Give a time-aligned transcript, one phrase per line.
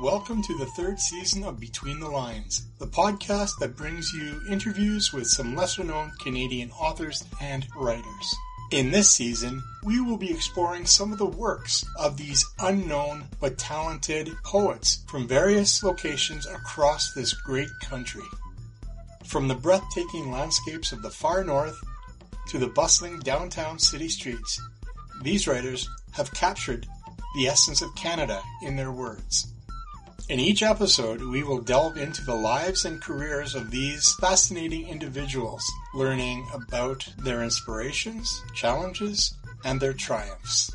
[0.00, 5.12] Welcome to the third season of Between the Lines, the podcast that brings you interviews
[5.12, 8.34] with some lesser known Canadian authors and writers.
[8.72, 13.58] In this season, we will be exploring some of the works of these unknown but
[13.58, 18.24] talented poets from various locations across this great country.
[19.26, 21.78] From the breathtaking landscapes of the far north
[22.48, 24.62] to the bustling downtown city streets,
[25.20, 26.86] these writers have captured
[27.34, 29.52] the essence of Canada in their words.
[30.30, 35.64] In each episode, we will delve into the lives and careers of these fascinating individuals,
[35.92, 39.34] learning about their inspirations, challenges,
[39.64, 40.70] and their triumphs.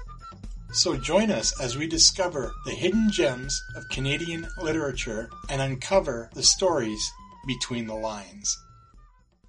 [0.74, 6.44] So join us as we discover the hidden gems of Canadian literature and uncover the
[6.44, 7.10] stories
[7.48, 8.62] between the lines.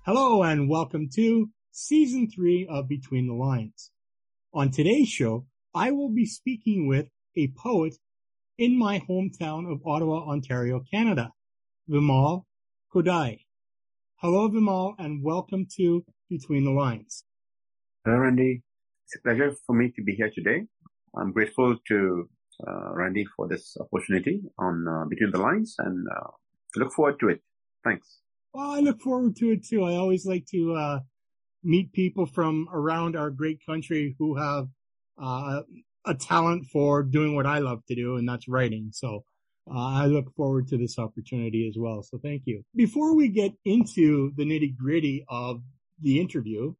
[0.04, 3.90] Hello and welcome to season three of Between the Lines.
[4.54, 7.96] On today's show, I will be speaking with a poet
[8.58, 11.30] in my hometown of Ottawa, Ontario, Canada,
[11.90, 12.44] Vimal
[12.94, 13.40] Kodai.
[14.16, 17.24] Hello, Vimal, and welcome to Between the Lines.
[18.04, 18.62] Hello, Randy.
[19.04, 20.62] It's a pleasure for me to be here today.
[21.18, 22.28] I'm grateful to
[22.66, 26.30] uh, Randy for this opportunity on uh, Between the Lines and uh,
[26.76, 27.42] look forward to it.
[27.84, 28.20] Thanks.
[28.54, 29.84] Well, I look forward to it too.
[29.84, 31.00] I always like to uh,
[31.62, 34.68] meet people from around our great country who have
[35.22, 35.62] uh,
[36.06, 38.90] a talent for doing what I love to do, and that's writing.
[38.92, 39.24] So
[39.68, 42.02] uh, I look forward to this opportunity as well.
[42.02, 42.62] So thank you.
[42.74, 45.62] Before we get into the nitty gritty of
[46.00, 46.74] the interview,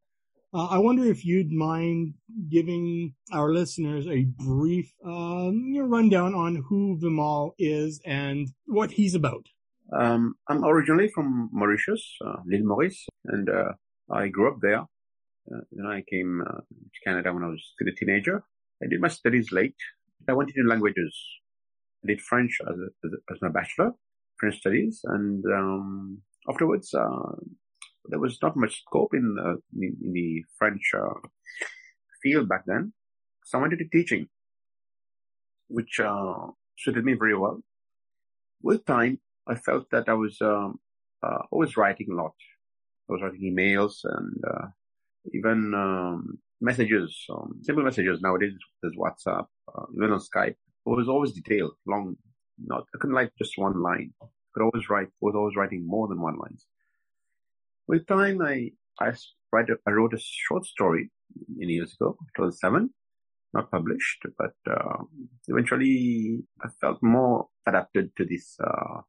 [0.55, 2.15] uh, I wonder if you'd mind
[2.49, 9.47] giving our listeners a brief um, rundown on who Vimal is and what he's about.
[9.93, 13.73] Um, I'm originally from Mauritius, uh, l'île Maurice, and uh,
[14.11, 14.81] I grew up there.
[14.81, 18.43] Uh, then I came uh, to Canada when I was still a teenager.
[18.83, 19.77] I did my studies late.
[20.29, 21.17] I went into languages.
[22.05, 23.93] I did French as, a, as, my bachelor,
[24.39, 27.33] French studies, and um, afterwards uh,
[28.09, 31.21] there was not much scope in, uh, in, in the French uh,
[32.23, 32.93] field back then.
[33.45, 34.29] So I went into teaching,
[35.69, 36.49] which uh,
[36.79, 37.63] suited me very well.
[38.63, 40.79] With time, I felt that I was um,
[41.23, 42.35] uh, always writing a lot.
[43.09, 44.67] I was writing emails and uh,
[45.33, 48.21] even um, messages, um, simple messages.
[48.21, 48.53] Nowadays,
[48.83, 50.51] there's WhatsApp, uh, even on Skype.
[50.51, 52.17] It was always detailed, long.
[52.59, 54.15] Not I couldn't write just one line.
[54.23, 55.09] I could always write.
[55.21, 56.57] Was always writing more than one line.
[57.87, 59.13] With time, I I
[59.53, 59.67] write.
[59.87, 61.11] I wrote a short story
[61.55, 62.17] many years ago.
[62.37, 62.95] It was seven,
[63.53, 65.03] not published, but uh,
[65.49, 69.01] eventually I felt more adapted to this uh,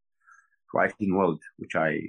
[0.74, 2.00] writing world, which I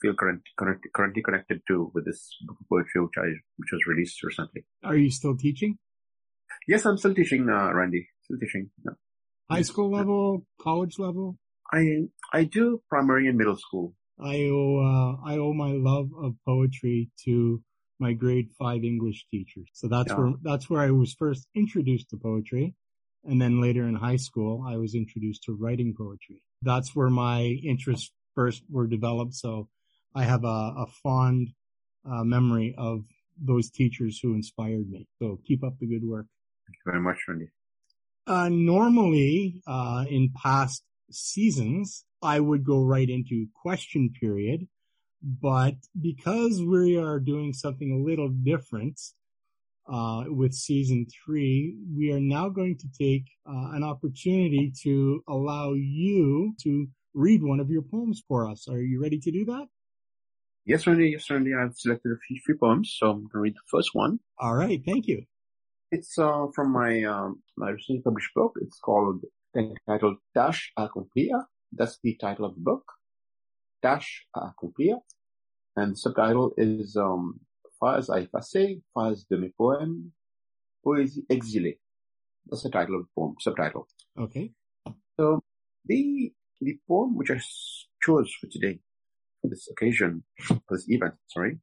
[0.00, 3.86] feel current, current, currently connected to with this book of poetry, which I which was
[3.86, 4.64] released recently.
[4.84, 5.78] Are you still teaching?
[6.66, 8.08] Yes, I'm still teaching, uh, Randy.
[8.22, 8.70] Still teaching.
[8.84, 8.92] Yeah.
[9.50, 11.36] High school level, college level.
[11.72, 13.94] I I do primary and middle school.
[14.18, 17.62] I owe uh, I owe my love of poetry to
[17.98, 19.62] my grade five English teacher.
[19.72, 20.18] So that's yeah.
[20.18, 22.74] where that's where I was first introduced to poetry,
[23.24, 26.42] and then later in high school I was introduced to writing poetry.
[26.62, 29.34] That's where my interests first were developed.
[29.34, 29.68] So
[30.14, 31.50] I have a, a fond
[32.10, 33.04] uh, memory of
[33.40, 35.06] those teachers who inspired me.
[35.18, 36.26] So keep up the good work.
[36.66, 37.48] Thank you very much, Randy.
[38.26, 44.68] Uh, normally, uh, in past seasons, I would go right into question period,
[45.22, 49.00] but because we are doing something a little different,
[49.90, 55.72] uh, with season three, we are now going to take uh, an opportunity to allow
[55.72, 58.68] you to read one of your poems for us.
[58.68, 59.66] Are you ready to do that?
[60.70, 61.10] Yes, Randy.
[61.10, 61.52] Yes, Randy.
[61.52, 64.20] I've selected a few, poems, so I'm going to read the first one.
[64.38, 64.80] All right.
[64.86, 65.24] Thank you.
[65.90, 68.52] It's uh, from my um, my recently published book.
[68.62, 69.24] It's called
[69.56, 71.32] entitled Tâche à accomplir.
[71.72, 72.84] That's the title of the book.
[73.82, 74.98] Tâche à accomplir,
[75.74, 77.40] and the subtitle is um,
[77.80, 80.12] Phrases à effacer, phrases de mes poèmes,
[80.86, 81.80] poésie exilée.
[82.46, 83.34] That's the title of the poem.
[83.40, 83.88] Subtitle.
[84.16, 84.52] Okay.
[85.18, 85.42] So
[85.84, 87.40] the the poem which I
[88.00, 88.78] chose for today
[89.40, 91.58] for this occasion, for this event, sorry.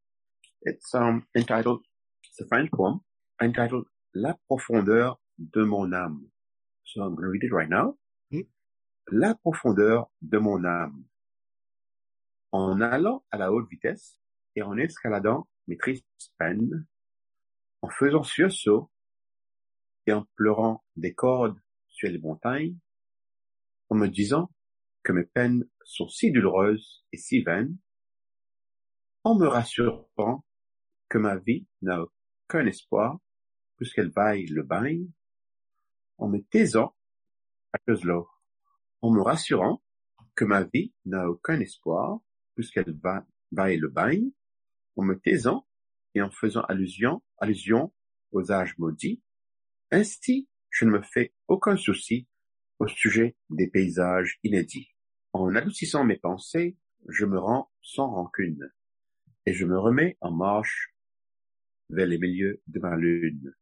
[0.63, 1.81] It's um, entitled,
[2.23, 3.01] it's a French poem
[3.41, 6.29] entitled La profondeur de mon âme.
[6.83, 7.95] So I'm going to read it right now.
[8.33, 8.47] Mm.
[9.11, 11.05] La profondeur de mon âme.
[12.51, 14.17] En allant à la haute vitesse
[14.55, 16.05] et en escaladant mes tristes
[16.39, 16.87] peines,
[17.81, 18.89] en faisant sursaut
[20.07, 21.59] et en pleurant des cordes
[21.89, 22.77] sur les montagnes,
[23.89, 24.49] en me disant
[25.07, 27.77] que mes peines sont si douloureuses et si vaines,
[29.23, 30.43] en me rassurant
[31.07, 33.17] que ma vie n'a aucun espoir
[33.77, 35.05] puisqu'elle vaille le bain,
[36.17, 36.93] en me taisant
[37.71, 38.27] à cause l'eau,
[38.99, 39.81] en me rassurant
[40.35, 42.19] que ma vie n'a aucun espoir
[42.55, 44.31] puisqu'elle va, va et le bagne,
[44.97, 45.65] en me taisant
[46.15, 47.93] et en faisant allusion, allusion
[48.33, 49.23] aux âges maudits.
[49.89, 52.27] Ainsi, je ne me fais aucun souci
[52.79, 54.96] au sujet des paysages inédits.
[55.39, 56.75] En adoucissant mes pensées,
[57.09, 58.73] je me rends sans rancune
[59.45, 60.95] et je me remets en marche
[61.89, 63.53] vers les milieux de ma lune.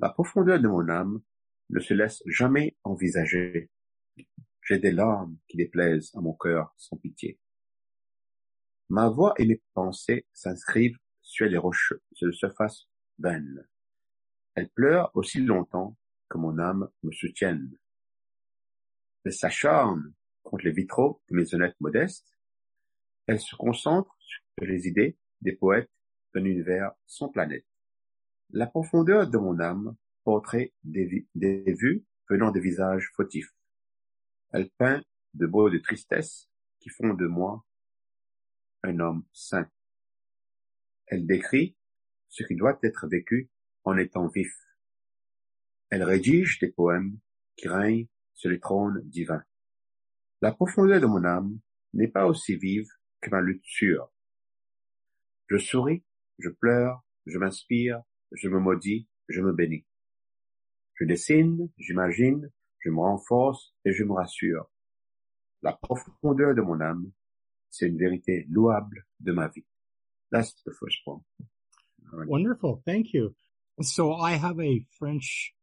[0.00, 1.22] La profondeur de mon âme
[1.70, 3.70] ne se laisse jamais envisager.
[4.62, 7.38] J'ai des larmes qui déplaisent à mon cœur sans pitié.
[8.88, 12.88] Ma voix et mes pensées s'inscrivent sur les rocheux, sur les surfaces
[13.20, 13.68] vaines.
[14.56, 15.96] Elles pleurent aussi longtemps
[16.28, 17.78] que mon âme me soutienne.
[19.24, 20.12] Elles s'acharnent
[20.48, 22.34] contre les vitraux de maisonnettes modestes.
[23.26, 25.90] Elles se concentrent sur les idées des poètes
[26.34, 27.66] d'un univers sans planète.
[28.50, 33.54] La profondeur de mon âme porterait des, des vues venant des visages fautifs.
[34.52, 35.02] Elle peint
[35.34, 36.48] de beaux de tristesse
[36.80, 37.64] qui font de moi
[38.82, 39.68] un homme saint.
[41.06, 41.76] Elle décrit
[42.28, 43.50] ce qui doit être vécu
[43.84, 44.54] en étant vif.
[45.90, 47.18] Elle rédige des poèmes
[47.56, 49.44] qui règnent sur les trônes divins.
[50.40, 51.58] La profondeur de mon âme
[51.94, 52.88] n'est pas aussi vive
[53.20, 54.12] que ma lutte sûre.
[55.48, 56.04] Je souris,
[56.38, 58.02] je pleure, je m'inspire,
[58.32, 59.84] je me maudis, je me bénis.
[60.94, 62.50] Je dessine, j'imagine,
[62.80, 64.70] je me renforce et je me rassure.
[65.62, 67.10] La profondeur de mon âme,
[67.70, 69.66] c'est une vérité louable de ma vie.
[70.30, 71.24] That's the first poem.
[72.12, 72.82] Wonderful.
[72.86, 73.34] Thank you.
[73.80, 75.54] So I have a French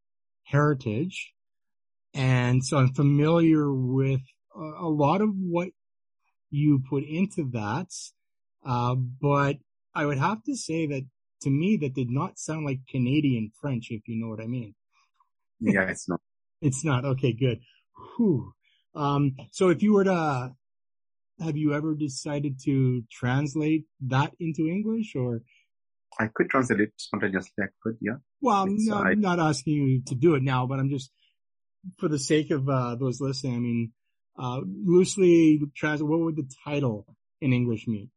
[0.44, 1.34] heritage
[2.14, 4.22] and so I'm familiar with
[4.56, 5.70] a, lot of what
[6.50, 7.88] you put into that.
[8.66, 9.58] Uh, but
[9.94, 11.06] I would have to say that
[11.42, 14.74] to me, that did not sound like Canadian French, if you know what I mean.
[15.60, 16.22] Yeah, it's not.
[16.62, 17.06] it's not.
[17.06, 17.60] Okay, good.
[18.18, 18.54] Whew.
[18.96, 20.54] Um, so if you were to
[21.42, 25.42] have you ever decided to translate that into English or?
[26.20, 27.52] I could translate it spontaneously.
[27.60, 28.18] I could, yeah.
[28.42, 31.12] Well, no, I'm not asking you to do it now, but I'm just,
[32.00, 33.92] for the sake of, uh, those listening, I mean,
[34.38, 37.06] uh, loosely translate, what would the title
[37.42, 38.10] in English mean?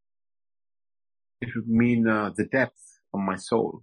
[1.41, 3.83] It would mean, uh, the depth of my soul.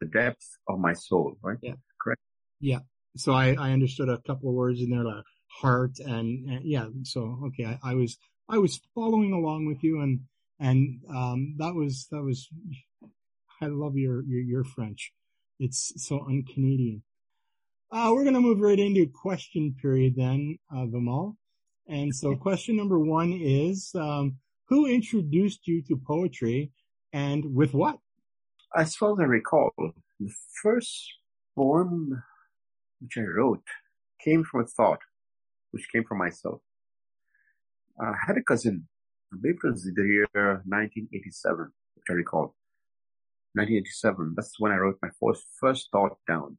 [0.00, 1.58] The depth of my soul, right?
[1.62, 1.74] Yeah.
[2.02, 2.20] Correct.
[2.60, 2.80] Yeah.
[3.16, 6.86] So I, I understood a couple of words in there, like heart and, and yeah.
[7.04, 7.64] So, okay.
[7.64, 10.20] I, I was, I was following along with you and,
[10.58, 12.48] and, um, that was, that was,
[13.60, 15.12] I love your, your, your French.
[15.58, 17.02] It's so un-Canadian.
[17.90, 21.36] Uh, we're going to move right into question period then, uh, Vimal.
[21.88, 24.36] And so question number one is, um,
[24.68, 26.70] who introduced you to poetry
[27.12, 27.98] and with what?
[28.76, 30.32] As far as I recall, the
[30.62, 31.12] first
[31.54, 32.22] poem
[33.00, 33.64] which I wrote
[34.24, 35.00] came from a thought,
[35.72, 36.60] which came from myself.
[38.00, 38.88] I had a cousin,
[39.32, 42.54] I believe it was the year 1987, which I recall.
[43.54, 46.56] 1987, that's when I wrote my first, first thought down.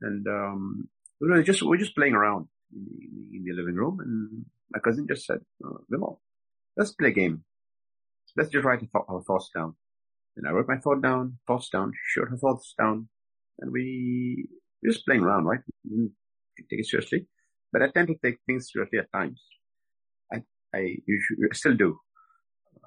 [0.00, 0.88] And, um,
[1.20, 4.44] we were just, we were just playing around in the, in the living room and
[4.70, 6.18] my cousin just said, oh, Vimal,
[6.76, 7.44] let's play a game.
[8.36, 9.74] Let's just write our thoughts down.
[10.36, 13.08] And I wrote my thought down, thoughts down, she her thoughts down,
[13.58, 14.46] and we,
[14.82, 15.60] we just playing around, right?
[15.84, 16.12] We didn't
[16.70, 17.26] take it seriously.
[17.72, 19.42] But I tend to take things seriously at times.
[20.32, 20.42] I,
[20.74, 21.98] I usually, still do.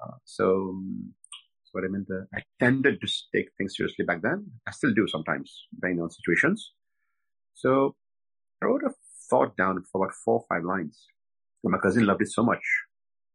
[0.02, 0.82] Uh, so,
[1.60, 2.08] that's what I meant.
[2.10, 4.46] Uh, I tended to take things seriously back then.
[4.66, 6.72] I still do sometimes, depending on situations.
[7.54, 7.96] So,
[8.62, 8.90] I wrote a
[9.32, 11.06] thought down for about four or five lines.
[11.64, 12.64] And my cousin loved it so much.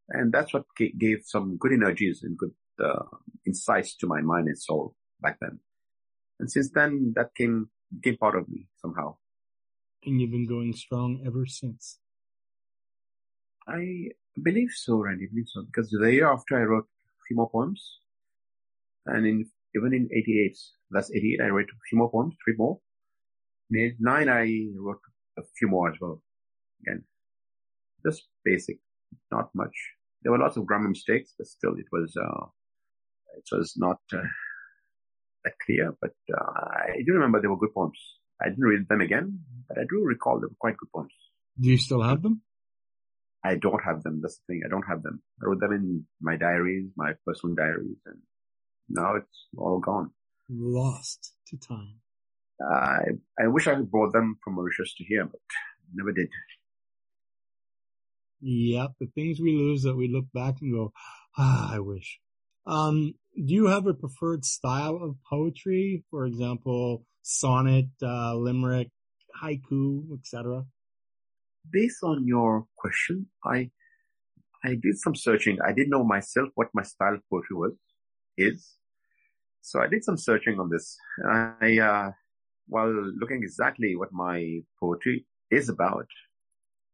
[0.09, 0.65] And that's what
[1.05, 3.03] gave some good energies and good uh,
[3.45, 5.59] insights to my mind and soul back then.
[6.39, 9.15] And since then, that came became part of me somehow.
[10.05, 11.99] And you've been going strong ever since.
[13.67, 14.09] I
[14.41, 15.25] believe so, Randy.
[15.25, 17.99] I believe so because the year after I wrote a few more poems,
[19.05, 20.57] and in even in '88,
[20.91, 22.79] that's '88, I wrote a few more poems, three more.
[23.71, 24.45] In '89, I
[24.79, 25.01] wrote
[25.37, 26.21] a few more as well.
[26.81, 27.03] Again,
[28.05, 28.79] just basic,
[29.31, 29.75] not much.
[30.21, 32.45] There were lots of grammar mistakes, but still, it was uh,
[33.37, 34.21] it was not uh,
[35.43, 37.99] that clear, but uh, I do remember they were good poems.
[38.41, 41.13] I didn't read them again, but I do recall they were quite good poems.
[41.59, 42.41] Do you still have them?
[43.43, 44.19] I don't have them.
[44.21, 44.61] That's the thing.
[44.65, 45.21] I don't have them.
[45.41, 48.19] I wrote them in my diaries, my personal diaries, and
[48.89, 50.11] now it's all gone.
[50.49, 52.01] Lost to time.
[52.61, 53.01] I
[53.39, 55.39] I wish I had brought them from Mauritius to here, but
[55.93, 56.29] never did.
[58.41, 60.93] Yep, the things we lose that we look back and go,
[61.37, 62.19] ah, I wish.
[62.67, 66.03] Um, do you have a preferred style of poetry?
[66.11, 68.89] For example, sonnet, uh, limerick,
[69.41, 70.65] haiku, etc.
[71.69, 73.71] based on your question, I,
[74.63, 75.57] I did some searching.
[75.65, 77.73] I didn't know myself what my style of poetry was,
[78.37, 78.75] is.
[79.61, 80.95] So I did some searching on this.
[81.29, 82.11] I, uh,
[82.67, 86.07] while looking exactly what my poetry is about,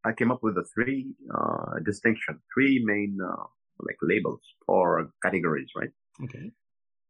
[0.04, 3.44] I came up with the three, uh, distinction, three main, uh,
[3.80, 5.90] like labels or categories, right?
[6.24, 6.52] Okay.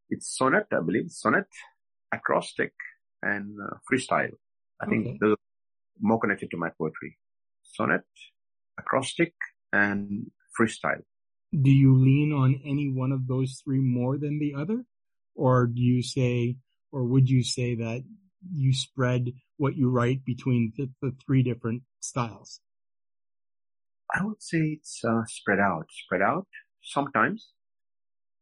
[0.09, 1.47] It's sonnet, I believe, sonnet,
[2.11, 2.73] acrostic,
[3.21, 4.35] and uh, freestyle.
[4.81, 5.17] I think Okay.
[5.19, 5.37] those are
[5.99, 7.17] more connected to my poetry.
[7.63, 8.03] Sonnet,
[8.77, 9.33] acrostic,
[9.71, 11.01] and freestyle.
[11.51, 14.85] Do you lean on any one of those three more than the other?
[15.35, 16.57] Or do you say,
[16.91, 18.03] or would you say that
[18.51, 22.59] you spread what you write between the, the three different styles?
[24.13, 26.47] I would say it's uh, spread out, spread out.
[26.81, 27.51] Sometimes,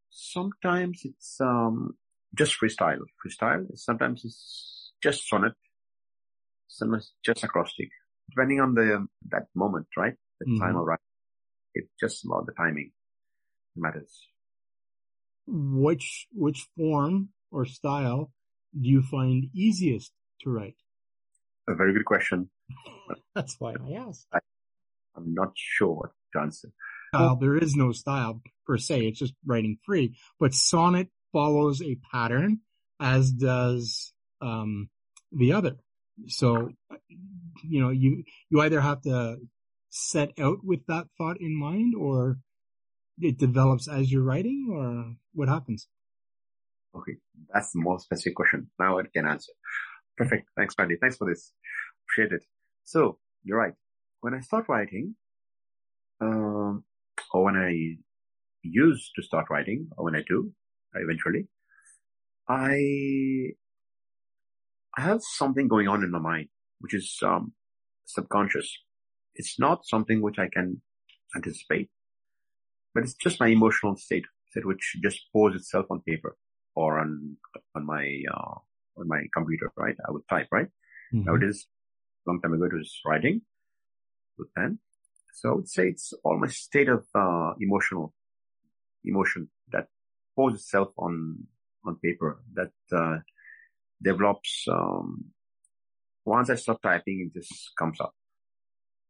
[0.09, 1.93] sometimes it's um,
[2.35, 3.65] just freestyle, freestyle.
[3.75, 5.53] Sometimes it's just sonnet.
[6.67, 7.89] Sometimes just acrostic,
[8.29, 10.15] depending on the um, that moment, right?
[10.39, 10.81] The time Mhm.
[10.81, 11.05] of writing.
[11.73, 12.91] It's just about the timing
[13.75, 14.27] matters.
[15.47, 18.31] Which, which form or style
[18.79, 20.11] do you find easiest
[20.41, 20.75] to write?
[21.67, 22.49] A very good question.
[23.35, 24.27] That's why I asked.
[25.15, 26.71] I'm not sure what to answer.
[27.39, 29.07] There is no style per se.
[29.07, 30.15] It's just writing free.
[30.39, 32.59] But sonnet follows a pattern,
[32.99, 34.89] as does um,
[35.31, 35.75] the other.
[36.27, 36.69] So,
[37.63, 39.37] you know, you you either have to
[39.89, 42.37] set out with that thought in mind, or
[43.19, 45.87] it develops as you're writing, or what happens.
[46.95, 47.15] Okay,
[47.53, 48.69] that's the more specific question.
[48.79, 49.53] Now I can answer.
[50.17, 50.49] Perfect.
[50.57, 50.97] Thanks, Randy.
[50.99, 51.53] Thanks for this.
[52.05, 52.43] Appreciate it.
[52.83, 53.73] So you're right.
[54.19, 55.15] When I start writing,
[56.19, 56.83] um,
[57.31, 57.95] or when I
[58.61, 60.51] used to start writing, or when I do,
[60.93, 61.47] eventually,
[62.47, 63.53] I
[64.97, 67.53] I have something going on in my mind, which is um,
[68.05, 68.77] subconscious.
[69.35, 70.81] It's not something which I can
[71.35, 71.89] anticipate,
[72.93, 76.35] but it's just my emotional state, state which just pours itself on paper
[76.75, 77.37] or on
[77.75, 78.55] on my uh,
[78.97, 79.95] on my computer, right?
[80.07, 80.67] I would type, right?
[81.25, 81.67] Nowadays,
[82.25, 83.41] long time ago, it was writing
[84.37, 84.79] with pen.
[85.33, 88.13] So I would say it's almost state of uh, emotional
[89.03, 89.87] emotion that
[90.35, 91.47] pours itself on
[91.85, 93.17] on paper that uh,
[94.01, 94.65] develops.
[94.69, 95.25] Um,
[96.25, 98.13] once I stop typing, it just comes up.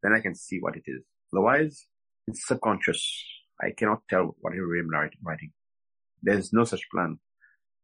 [0.02, 1.02] Then I can see what it is.
[1.32, 1.86] Otherwise,
[2.26, 3.24] it's subconscious.
[3.60, 4.90] I cannot tell what I really am
[5.22, 5.52] writing.
[6.22, 7.18] There's no such plan.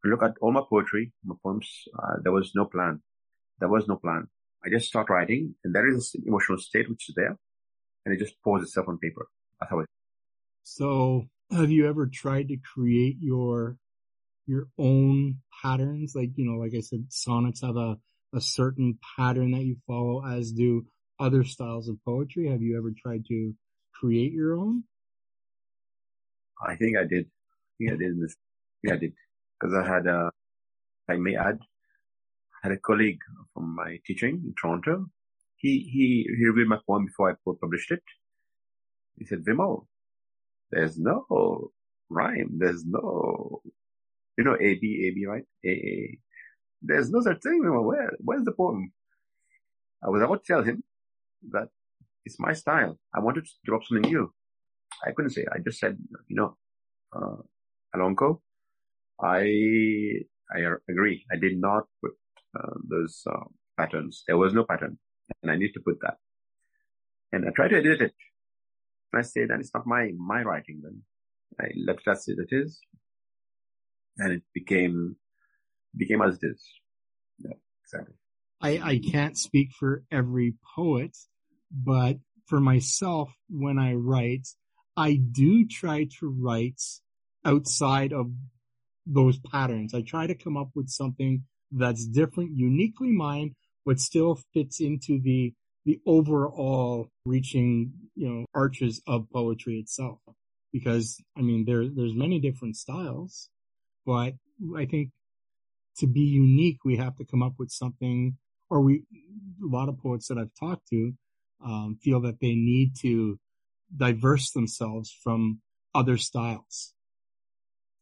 [0.04, 3.02] Look at all my poetry, my poems, uh, there was no plan.
[3.58, 4.28] There was no plan.
[4.64, 7.36] I just start writing and there is an emotional state which is there
[8.04, 9.28] and it just pours itself on paper.
[9.60, 9.88] That's how it,
[10.62, 13.76] So, have you ever tried to create your
[14.46, 16.14] your own patterns?
[16.14, 17.98] Like, you know, like I said, sonnets have a
[18.34, 20.86] a certain pattern that you follow, as do
[21.18, 22.48] other styles of poetry.
[22.50, 23.54] Have you ever tried to
[23.94, 24.84] create your own?
[26.66, 27.26] I think I did.
[27.26, 28.36] I think I did this.
[28.82, 29.12] Yeah, I did.
[29.60, 30.30] Cause I had a,
[31.08, 31.58] I may add,
[32.62, 33.20] had a colleague
[33.52, 35.06] from my teaching in Toronto.
[35.56, 38.02] He, he, he reviewed my poem before I published it.
[39.16, 39.86] He said, Vimal,
[40.70, 41.72] there's no
[42.08, 42.58] rhyme.
[42.58, 43.62] There's no,
[44.36, 45.44] you know, A, B, A, B, right?
[45.64, 46.18] A, A.
[46.80, 47.60] There's no such thing.
[47.64, 47.84] Vimal.
[47.84, 48.92] Where, where's the poem?
[50.04, 50.84] I was about to tell him
[51.50, 51.68] that
[52.24, 52.98] it's my style.
[53.12, 54.32] I wanted to drop something new.
[55.04, 55.44] I couldn't say.
[55.52, 55.98] I just said,
[56.28, 56.56] you know,
[57.12, 57.42] uh,
[57.96, 58.40] Alonco,
[59.20, 61.24] I, I agree.
[61.32, 62.12] I did not put
[62.58, 63.44] uh, those uh,
[63.76, 64.24] patterns.
[64.26, 64.98] There was no pattern
[65.42, 66.16] and I need to put that.
[67.32, 68.14] And I tried to edit it.
[69.14, 71.02] I say that it's not my, my writing then.
[71.60, 72.80] I left it as it is.
[74.18, 75.16] And it became,
[75.96, 76.64] became as it is.
[77.38, 78.14] Yeah, exactly.
[78.60, 81.16] I, I can't speak for every poet,
[81.70, 84.48] but for myself, when I write,
[84.96, 86.82] I do try to write
[87.44, 88.32] outside of
[89.08, 89.94] those patterns.
[89.94, 95.18] I try to come up with something that's different, uniquely mine, but still fits into
[95.20, 100.18] the, the overall reaching, you know, arches of poetry itself.
[100.72, 103.48] Because, I mean, there, there's many different styles,
[104.04, 104.34] but
[104.76, 105.10] I think
[105.98, 108.36] to be unique, we have to come up with something,
[108.68, 109.04] or we,
[109.62, 111.12] a lot of poets that I've talked to,
[111.64, 113.38] um, feel that they need to
[113.96, 115.60] diverse themselves from
[115.94, 116.94] other styles.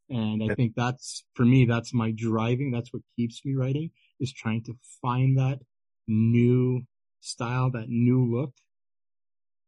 [0.09, 2.71] And I think that's, for me, that's my driving.
[2.71, 5.59] That's what keeps me writing is trying to find that
[6.07, 6.87] new
[7.21, 8.55] style, that new look.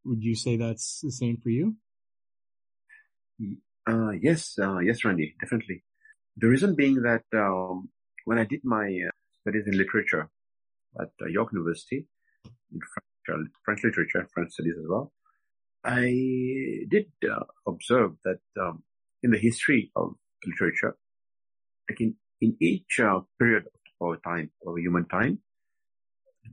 [0.05, 1.77] Would you say that's the same for you?
[3.89, 5.83] Uh, yes, uh, yes, Randy, definitely.
[6.37, 7.89] The reason being that, um,
[8.25, 10.29] when I did my uh, studies in literature
[11.01, 12.07] at uh, York University
[12.73, 12.81] in
[13.27, 15.13] French, French literature, French studies as well.
[15.85, 18.83] I did uh, observe that um,
[19.23, 20.15] in the history of
[20.45, 20.97] literature,
[21.89, 23.65] like in, in each uh, period
[24.01, 25.39] of time, of human time,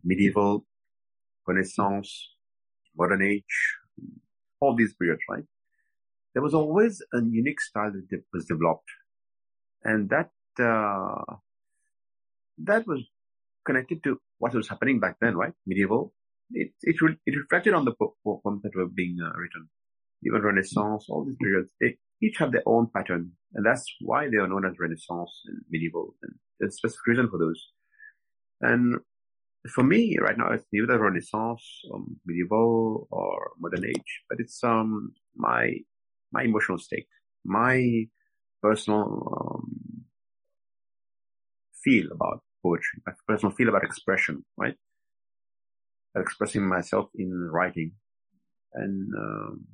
[0.04, 0.66] medieval,
[1.48, 2.30] Renaissance,
[2.98, 3.78] modern age,
[4.60, 5.44] all these periods, right?
[6.34, 8.90] There was always a unique style that was developed.
[9.84, 11.36] And that, uh,
[12.58, 13.08] that was
[13.66, 15.54] connected to what was happening back then, right?
[15.66, 16.14] Medieval.
[16.52, 19.70] It, it, it reflected on the poems that were being uh, written.
[20.24, 23.32] Even Renaissance, all these periods, they each have their own pattern.
[23.54, 26.16] And that's why they are known as Renaissance and medieval.
[26.24, 27.72] And there's a specific reason for those.
[28.62, 29.00] And
[29.74, 34.64] for me right now, it's neither Renaissance, or um, medieval or modern age, but it's,
[34.64, 35.74] um, my,
[36.32, 37.08] my emotional state,
[37.44, 38.08] my
[38.62, 40.06] personal, um,
[41.84, 44.76] feel about poetry, my personal feel about expression, right?
[46.16, 47.92] Expressing myself in writing.
[48.74, 49.66] And, um,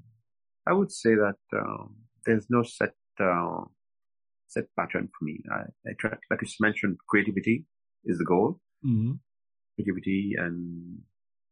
[0.68, 3.64] I would say that, um, there's no set, uh,
[4.48, 5.42] set pattern for me.
[5.52, 7.66] I, I try, like you mentioned, creativity
[8.06, 8.60] is the goal.
[8.86, 9.14] Mm-hmm
[9.76, 11.00] creativity and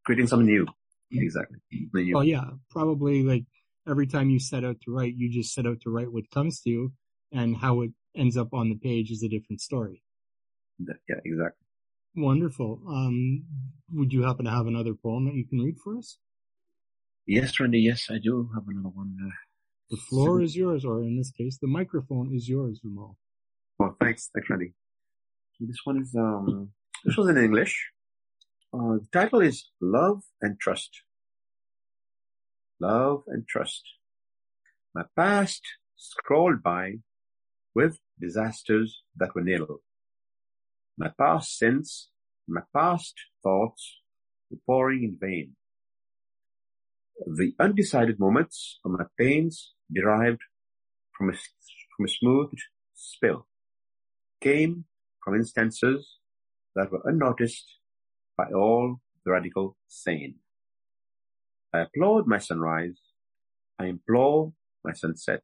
[0.06, 0.68] creating something new.
[1.10, 1.24] Yeah.
[1.24, 1.58] Exactly.
[1.94, 2.14] New.
[2.14, 3.46] Well, yeah, probably like
[3.88, 6.62] every time you set out to write, you just set out to write what comes
[6.62, 6.94] to you
[7.32, 10.04] and how it ends up on the page is a different story.
[10.80, 11.66] Yeah, exactly.
[12.16, 12.82] Wonderful.
[12.88, 13.44] Um,
[13.92, 16.18] would you happen to have another poem that you can read for us?
[17.26, 17.80] Yes, Randy.
[17.80, 19.16] Yes, I do have another one.
[19.24, 19.30] Uh,
[19.90, 23.16] the floor is yours, or in this case, the microphone is yours, Vimal.
[23.78, 24.30] Well, thanks.
[24.34, 24.74] Thanks, Randy.
[25.54, 26.70] So this one is, um,
[27.04, 27.92] this was in English.
[28.72, 31.02] Uh, the title is Love and Trust.
[32.80, 33.84] Love and Trust.
[34.94, 35.62] My past
[35.96, 36.96] scrolled by
[37.74, 39.80] with disasters that were nil.
[40.98, 42.10] My past sins,
[42.48, 43.98] my past thoughts
[44.50, 45.56] were pouring in vain.
[47.26, 50.42] The undecided moments of my pains derived
[51.18, 52.62] from a, from a smoothed
[52.94, 53.48] spill
[54.42, 54.86] came
[55.24, 56.18] from instances
[56.76, 57.66] that were unnoticed
[58.38, 60.36] by all the radical sane.
[61.74, 63.00] I applaud my sunrise.
[63.78, 65.44] I implore my sunset.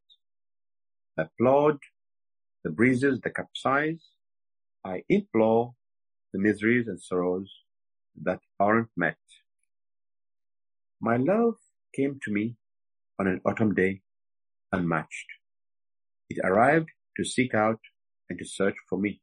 [1.17, 1.77] I applaud
[2.63, 4.09] the breezes that capsize.
[4.83, 5.73] I implore
[6.33, 7.51] the miseries and sorrows
[8.23, 9.17] that aren't met.
[11.01, 11.55] My love
[11.95, 12.55] came to me
[13.19, 14.01] on an autumn day
[14.71, 15.27] unmatched.
[16.29, 17.79] It arrived to seek out
[18.29, 19.21] and to search for me.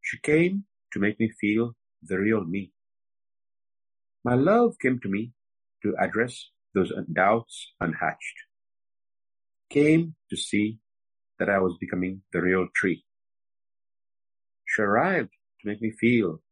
[0.00, 2.72] She came to make me feel the real me.
[4.24, 5.32] My love came to me
[5.82, 8.36] to address those doubts unhatched,
[9.70, 10.78] came to see
[11.38, 13.04] that I was becoming the real tree.
[14.66, 16.42] She arrived to make me feel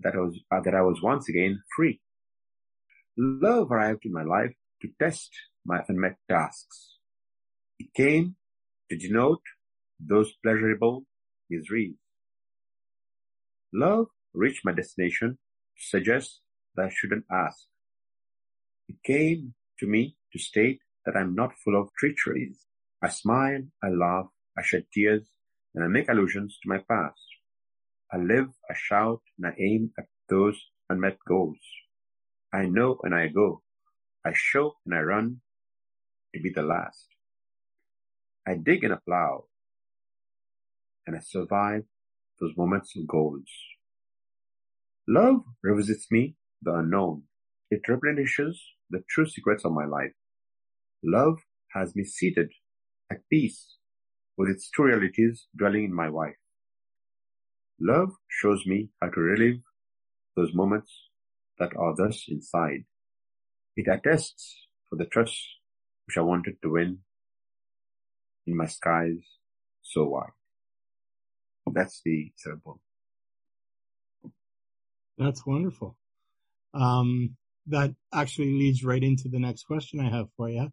[0.00, 2.00] that I was, uh, that I was once again free.
[3.16, 5.30] Love arrived in my life to test
[5.66, 6.91] my unmet tasks.
[7.82, 8.36] It came
[8.88, 9.42] to denote
[9.98, 11.04] those pleasurable
[11.50, 11.96] miseries.
[13.74, 15.30] Love reached my destination
[15.76, 16.42] to suggest
[16.76, 17.58] that I shouldn't ask.
[18.88, 22.66] It came to me to state that I'm not full of treacheries.
[23.02, 25.24] I smile, I laugh, I shed tears,
[25.74, 27.26] and I make allusions to my past.
[28.12, 31.58] I live, I shout, and I aim at those unmet goals.
[32.54, 33.62] I know and I go.
[34.24, 35.40] I show and I run
[36.32, 37.11] to be the last.
[38.46, 39.44] I dig and I plow,
[41.06, 41.84] and I survive
[42.40, 43.48] those moments of goals.
[45.08, 47.24] Love revisits me, the unknown.
[47.70, 50.12] It replenishes the true secrets of my life.
[51.04, 51.38] Love
[51.74, 52.50] has me seated
[53.10, 53.76] at peace
[54.36, 56.36] with its true realities dwelling in my wife.
[57.80, 59.60] Love shows me how to relive
[60.36, 61.08] those moments
[61.58, 62.84] that are thus inside.
[63.76, 65.36] It attests for the trust
[66.06, 66.98] which I wanted to win
[68.46, 69.38] in my skies
[69.82, 70.30] so wide.
[71.72, 72.80] That's the symbol.
[75.18, 75.96] That's wonderful.
[76.74, 80.72] Um, that actually leads right into the next question I have for you.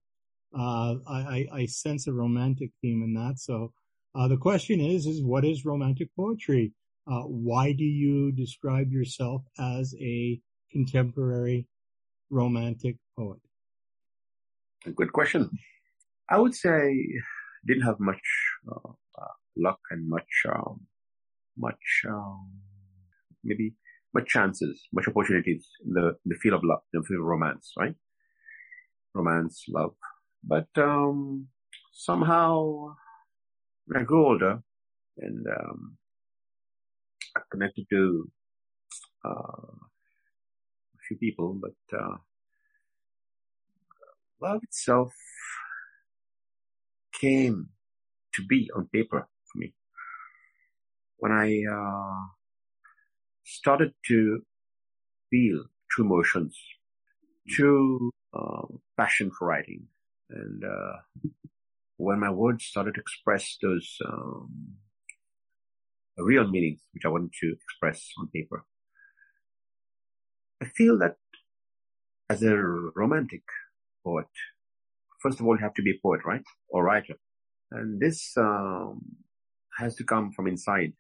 [0.58, 3.38] Uh, I, I, sense a romantic theme in that.
[3.38, 3.72] So,
[4.16, 6.74] uh, the question is, is what is romantic poetry?
[7.06, 10.40] Uh, why do you describe yourself as a
[10.72, 11.68] contemporary
[12.32, 13.40] romantic poet?
[14.88, 15.52] A good question.
[16.30, 17.06] I would say
[17.66, 18.22] didn't have much
[18.72, 20.82] uh, uh, luck and much, um,
[21.58, 22.50] much, um,
[23.44, 23.74] maybe
[24.14, 27.96] much chances, much opportunities in the, the field of love, the field of romance, right?
[29.14, 29.94] Romance, love.
[30.44, 31.48] But, um,
[31.92, 32.96] somehow
[33.86, 34.62] when I grew older
[35.18, 35.98] and, um,
[37.36, 38.32] I connected to,
[39.26, 42.18] uh, a few people, but uh,
[44.42, 45.14] love itself
[47.20, 47.70] came
[48.36, 49.74] to be on paper for me
[51.18, 52.28] when I uh,
[53.44, 54.42] started to
[55.30, 56.58] feel true emotions,
[57.48, 58.62] true uh,
[58.98, 59.88] passion for writing,
[60.30, 61.30] and uh,
[61.98, 64.76] when my words started to express those um,
[66.18, 68.66] real meanings which I wanted to express on paper.
[70.62, 71.16] I feel that
[72.30, 73.44] as a romantic
[74.04, 74.28] poet,
[75.22, 76.44] first of all, you have to be a poet, right?
[76.70, 77.16] Or writer.
[77.72, 79.02] And this um,
[79.78, 80.94] has to come from inside.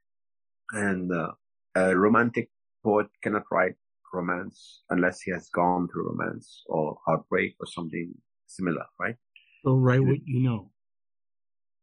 [0.71, 1.32] And uh,
[1.75, 2.49] a romantic
[2.84, 3.75] poet cannot write
[4.13, 8.13] romance unless he has gone through romance or heartbreak or something
[8.47, 9.15] similar, right?
[9.63, 10.71] So write what you know.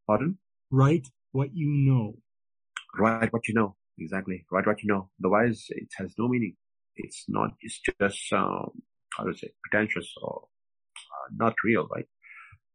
[0.07, 0.39] Pardon?
[0.71, 2.15] Write what you know.
[2.99, 3.77] Write what you know.
[3.99, 4.45] Exactly.
[4.51, 5.11] Write what you know.
[5.21, 6.55] Otherwise, it has no meaning.
[6.97, 8.71] It's not, it's just, um,
[9.17, 12.07] how to say, pretentious or uh, not real, right?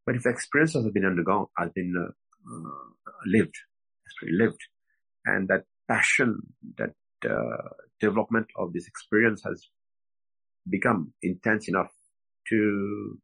[0.04, 2.10] But if experience has been undergone, has been uh,
[2.52, 3.54] uh, lived,
[4.28, 4.60] lived,
[5.24, 6.40] and that passion,
[6.78, 6.94] that
[7.28, 7.68] uh,
[8.00, 9.68] development of this experience has
[10.68, 11.92] become intense enough
[12.48, 13.18] to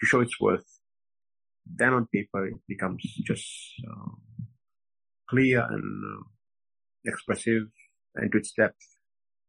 [0.00, 0.80] to show its worth,
[1.66, 3.46] then on paper it becomes just
[3.88, 4.10] uh,
[5.28, 6.22] clear and uh,
[7.04, 7.64] expressive
[8.16, 8.96] and to its depth.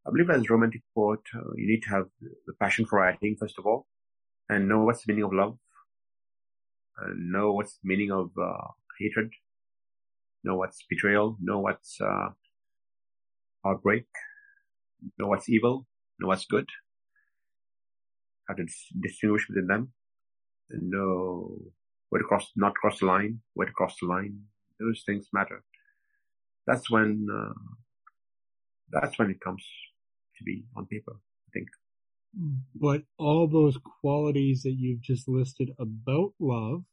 [0.06, 2.08] I believe as a romantic poet, uh, you need to have
[2.48, 3.88] the passion for writing, first of all,
[4.50, 5.58] and know what's the meaning of love,
[7.16, 8.68] know what's the meaning of uh,
[9.00, 9.32] hatred,
[10.44, 12.30] know what's betrayal, know what's uh,
[13.64, 14.06] heartbreak,
[15.18, 15.88] know what's evil,
[16.20, 16.68] know what's good,
[18.48, 18.66] how to
[19.00, 19.92] distinguish between them,
[20.70, 21.58] know
[22.10, 24.40] where to cross, not cross the line, where to cross the line.
[24.80, 25.64] Those things matter.
[26.68, 27.54] That's when, uh,
[28.92, 29.64] that's when it comes
[30.38, 31.68] to be on paper, I think.
[32.76, 36.84] But all those qualities that you've just listed about love,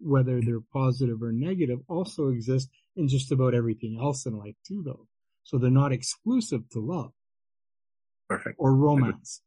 [0.00, 4.82] whether they're positive or negative, also exist in just about everything else in life too,
[4.84, 5.06] though.
[5.44, 7.12] So they're not exclusive to love.
[8.28, 8.56] Perfect.
[8.58, 9.42] Or romance.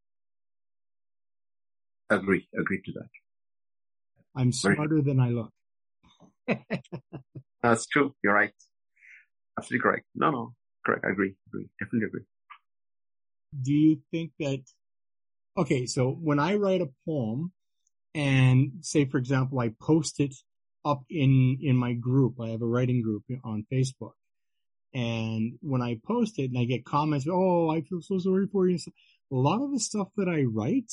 [2.10, 2.48] Agree.
[2.58, 3.10] Agree, to that.
[4.36, 5.52] I'm smarter than I look.
[7.64, 8.16] That's true.
[8.24, 8.52] You're right.
[9.58, 10.06] Absolutely correct.
[10.16, 10.54] No, no.
[10.86, 11.06] Correct.
[11.06, 11.36] I agree.
[11.48, 11.70] Agree.
[11.80, 12.24] Definitely agree.
[13.62, 14.64] Do you think that,
[15.58, 17.52] okay, so when I write a poem
[18.13, 20.36] and say, for example, I post it
[20.84, 24.13] up in, in my group, I have a writing group on Facebook
[24.93, 28.67] and when I post it and I get comments, oh, I feel so sorry for
[28.67, 28.78] you.
[28.78, 30.91] A lot of the stuff that I write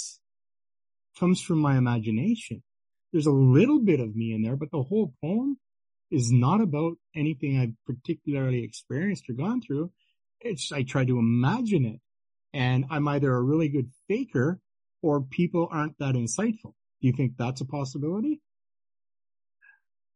[1.18, 2.62] comes from my imagination.
[3.12, 5.58] There's a little bit of me in there, but the whole poem
[6.10, 9.90] is not about anything I've particularly experienced or gone through.
[10.40, 12.00] It's, I try to imagine it
[12.52, 14.60] and I'm either a really good faker
[15.02, 16.74] or people aren't that insightful.
[17.00, 18.40] Do you think that's a possibility?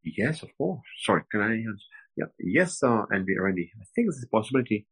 [0.03, 0.81] Yes, of course.
[0.99, 1.63] Sorry, can I?
[2.17, 2.25] Yeah.
[2.39, 4.85] Yes, uh, and Randy, I think this is a possibility.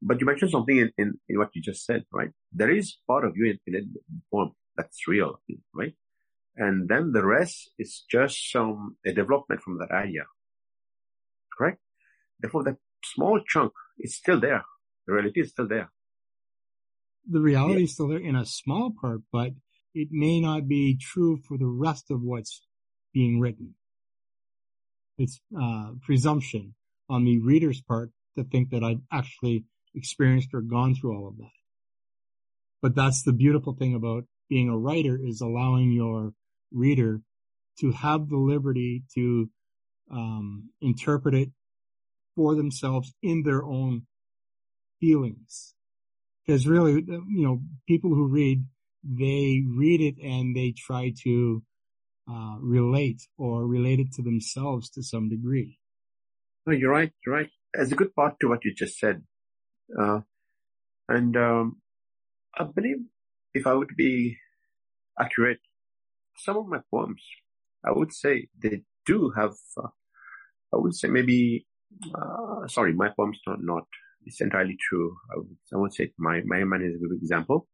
[0.00, 2.30] But you mentioned something in, in, in what you just said, right?
[2.52, 3.94] There is part of you in, in
[4.30, 5.40] form that's real,
[5.74, 5.94] right?
[6.56, 10.24] And then the rest is just some, a development from that idea.
[11.56, 11.78] Correct?
[12.40, 14.64] Therefore, that small chunk is still there.
[15.06, 15.90] The reality is still there.
[17.30, 17.84] The reality yeah.
[17.84, 19.52] is still there in a small part, but
[19.94, 22.62] it may not be true for the rest of what's
[23.12, 23.74] being written
[25.18, 26.74] it's uh, presumption
[27.08, 31.36] on the reader's part to think that I've actually experienced or gone through all of
[31.38, 31.50] that.
[32.80, 36.32] But that's the beautiful thing about being a writer is allowing your
[36.72, 37.20] reader
[37.80, 39.48] to have the liberty to
[40.10, 41.50] um, interpret it
[42.34, 44.02] for themselves in their own
[45.00, 45.74] feelings.
[46.44, 48.64] Because really, you know, people who read,
[49.02, 51.62] they read it and they try to
[52.30, 55.78] uh, relate or relate it to themselves to some degree.
[56.66, 57.12] No, you're right.
[57.26, 57.50] You're right.
[57.74, 59.22] There's a good part to what you just said.
[59.98, 60.20] Uh,
[61.08, 61.80] and, um,
[62.56, 62.98] I believe
[63.54, 64.36] if I would be
[65.18, 65.60] accurate,
[66.36, 67.22] some of my poems,
[67.84, 69.88] I would say they do have, uh,
[70.72, 71.66] I would say maybe,
[72.14, 73.84] uh, sorry, my poems are not,
[74.24, 75.16] it's entirely true.
[75.32, 77.68] I would, I would say my, my man is a good example.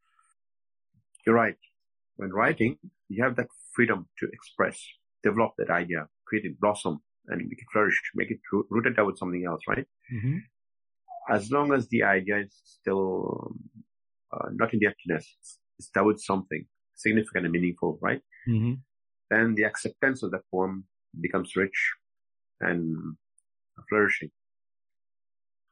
[1.29, 1.57] You're right.
[2.17, 2.79] When writing,
[3.11, 4.83] you have that freedom to express,
[5.23, 9.19] develop that idea, create it blossom and make it flourish, make it rooted out with
[9.19, 9.85] something else, right?
[10.11, 10.39] Mm-hmm.
[11.29, 13.53] As long as the idea is still
[14.33, 15.37] uh, not in the emptiness,
[15.79, 16.65] it's with something
[16.95, 18.23] significant and meaningful, right?
[18.49, 18.77] Mm-hmm.
[19.31, 20.85] Then the acceptance of the poem
[21.21, 21.93] becomes rich
[22.63, 22.97] and
[23.91, 24.31] flourishing.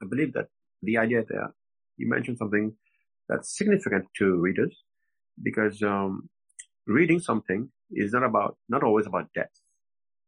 [0.03, 0.49] I believe that
[0.83, 1.55] the idea there,
[1.97, 2.75] you mentioned something
[3.27, 4.83] that's significant to readers
[5.42, 6.29] because um,
[6.87, 9.61] reading something is not about, not always about depth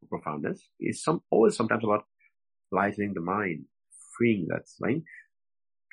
[0.03, 0.69] or profoundness.
[0.79, 2.05] It's some always sometimes about
[2.71, 3.65] lightening the mind,
[4.17, 5.03] freeing that mind.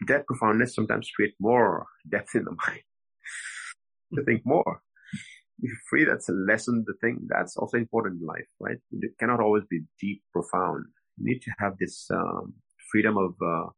[0.08, 2.82] Depth, profoundness sometimes create more depth in the mind
[4.14, 4.82] to think more.
[5.62, 6.84] If you free, that's a lesson.
[6.86, 8.78] The thing that's also important in life, right?
[8.92, 10.86] It cannot always be deep, profound.
[11.18, 12.54] You need to have this um,
[12.92, 13.70] freedom of uh,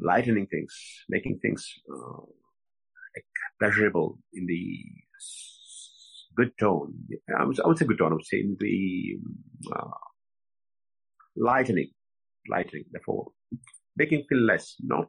[0.00, 0.74] lightening things,
[1.08, 2.22] making things uh,
[3.58, 4.84] pleasurable in the
[6.36, 6.94] good tone.
[7.36, 8.12] I would, I would say good tone.
[8.12, 9.18] I would say in the
[9.74, 9.90] uh,
[11.36, 11.90] lightening,
[12.48, 12.84] lightening.
[12.90, 13.32] Therefore,
[13.96, 15.08] making feel less, not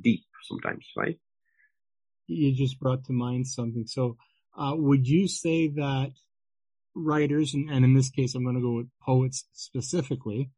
[0.00, 1.18] deep sometimes, right?
[2.26, 3.86] You just brought to mind something.
[3.86, 4.16] So,
[4.56, 6.12] uh, would you say that
[6.94, 10.50] writers, and, and in this case, I'm going to go with poets specifically,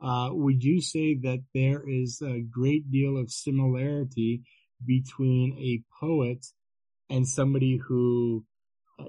[0.00, 4.42] uh, would you say that there is a great deal of similarity
[4.84, 6.46] between a poet
[7.10, 8.44] and somebody who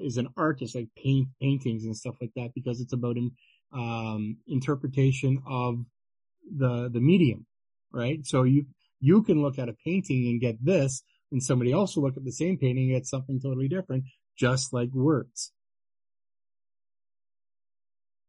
[0.02, 3.18] is an artist, like paint paintings and stuff like that, because it's about
[3.74, 5.86] um, interpretation of
[6.58, 7.46] the the medium,
[7.92, 8.26] right?
[8.26, 8.66] So you
[9.00, 12.26] you can look at a painting and get this, and somebody else will look at
[12.26, 14.06] the same painting and get something totally different,
[14.38, 15.52] just like words.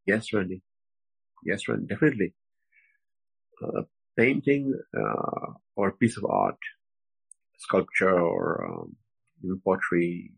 [0.06, 0.62] Yes, Randy.
[1.44, 2.34] Yes, Randy, definitely
[3.62, 3.84] a
[4.16, 6.58] painting uh, or piece of art,
[7.58, 8.96] sculpture or um,
[9.42, 10.32] even pottery,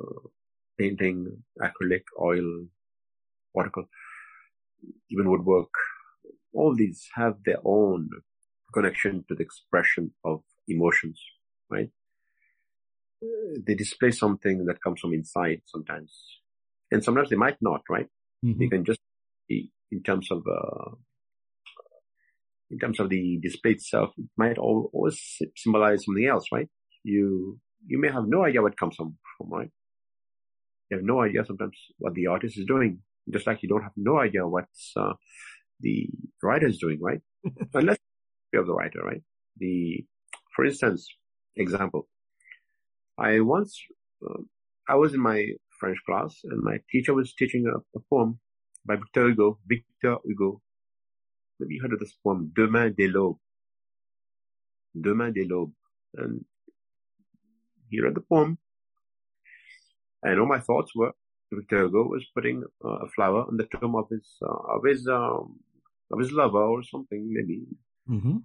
[0.00, 0.28] uh,
[0.78, 2.66] painting, acrylic, oil,
[3.54, 3.86] watercolor,
[5.10, 5.70] even woodwork.
[6.54, 8.10] All these have their own
[8.72, 11.20] connection to the expression of emotions,
[11.70, 11.90] right?
[13.66, 16.12] They display something that comes from inside sometimes,
[16.90, 18.06] and sometimes they might not, right?
[18.44, 18.58] Mm-hmm.
[18.58, 19.00] They can just
[19.48, 20.94] be in terms of uh,
[22.70, 26.68] in terms of the display itself, it might always symbolize something else, right?
[27.02, 29.70] You, you may have no idea what comes from, from, right?
[30.90, 33.96] You have no idea sometimes what the artist is doing, just like you don't have
[33.96, 35.12] no idea what uh,
[35.80, 36.08] the
[36.42, 37.20] writer is doing, right?
[37.74, 37.98] Unless
[38.52, 39.22] you have the writer, right?
[39.58, 40.04] The,
[40.54, 41.08] for instance,
[41.56, 42.08] example,
[43.18, 43.78] I once,
[44.24, 44.42] uh,
[44.88, 48.38] I was in my French class and my teacher was teaching a, a poem
[48.86, 50.62] by Victor Hugo, Victor Hugo,
[51.60, 53.38] maybe you heard of this poem, Demain dès l'aube.
[54.94, 55.72] Demain dès l'aube.
[56.16, 56.44] And
[57.90, 58.58] he read the poem.
[60.22, 61.12] And all my thoughts were,
[61.52, 65.06] Victor Hugo was putting uh, a flower on the tomb of his, uh, of his,
[65.06, 65.60] um,
[66.10, 67.62] of his lover or something, maybe.
[68.08, 68.38] Mm-hmm.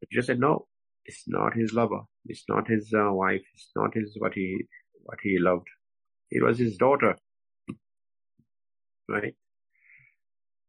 [0.00, 0.66] But he just said, no,
[1.04, 2.00] it's not his lover.
[2.26, 3.42] It's not his uh, wife.
[3.54, 4.64] It's not his, what he,
[5.02, 5.68] what he loved.
[6.30, 7.16] It was his daughter.
[9.08, 9.34] Right?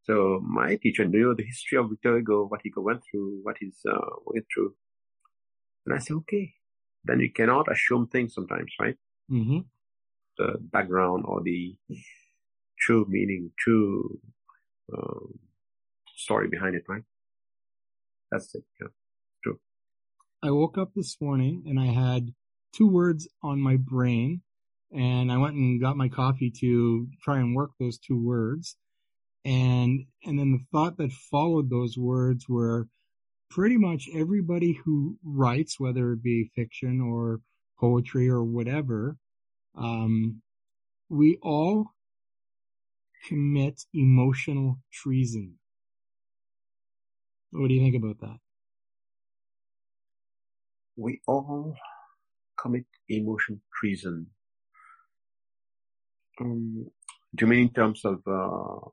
[0.03, 3.79] So my teacher knew the history of Victor Hugo, what he went through, what he's
[3.89, 4.75] uh, went through.
[5.85, 6.53] And I said, okay,
[7.05, 8.95] then you cannot assume things sometimes, right?
[9.31, 9.59] Mm-hmm.
[10.37, 11.75] The background or the
[12.79, 14.19] true meaning, true
[14.95, 15.39] um,
[16.15, 17.03] story behind it, right?
[18.31, 18.63] That's it.
[18.81, 18.87] Yeah,
[19.43, 19.59] true.
[20.43, 22.33] I woke up this morning and I had
[22.73, 24.41] two words on my brain,
[24.91, 28.77] and I went and got my coffee to try and work those two words
[29.45, 32.87] and, and then the thought that followed those words were
[33.49, 37.41] pretty much everybody who writes, whether it be fiction or
[37.79, 39.17] poetry or whatever,
[39.77, 40.41] um,
[41.09, 41.87] we all
[43.27, 45.55] commit emotional treason.
[47.51, 48.37] What do you think about that?
[50.97, 51.75] We all
[52.59, 54.27] commit emotion treason.
[56.39, 56.89] Um,
[57.35, 58.89] do you mean in terms of uh,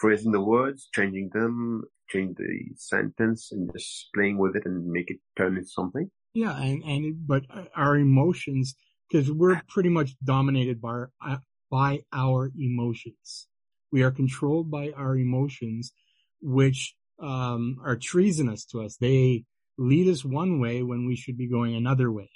[0.00, 5.10] phrasing the words, changing them, change the sentence, and just playing with it and make
[5.10, 6.10] it turn into something.
[6.34, 7.42] Yeah, and and but
[7.74, 8.74] our emotions,
[9.08, 11.36] because we're pretty much dominated by our, uh,
[11.70, 13.48] by our emotions.
[13.92, 15.92] We are controlled by our emotions,
[16.40, 18.96] which um, are treasonous to us.
[18.96, 19.44] They
[19.78, 22.30] lead us one way when we should be going another way.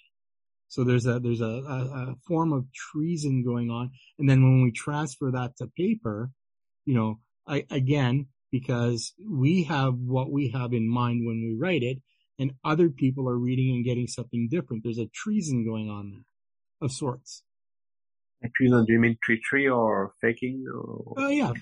[0.69, 1.79] So there's a there's a, a,
[2.11, 6.31] a form of treason going on, and then when we transfer that to paper,
[6.85, 11.83] you know, I, again, because we have what we have in mind when we write
[11.83, 11.99] it,
[12.39, 14.85] and other people are reading and getting something different.
[14.85, 16.25] There's a treason going on there
[16.81, 17.43] of sorts.
[18.45, 20.67] A treason, do you mean treachery or faking?
[20.73, 21.53] Oh, uh, yeah.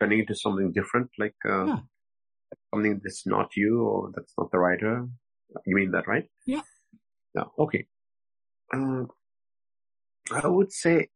[0.00, 1.80] Turning into something different, like uh, yeah.
[2.74, 5.06] something that's not you or that's not the writer.
[5.64, 6.26] You mean that, right?
[6.44, 6.62] Yeah.
[7.36, 7.44] Yeah.
[7.56, 7.86] Okay.
[8.74, 9.04] Uh,
[10.32, 11.08] I would say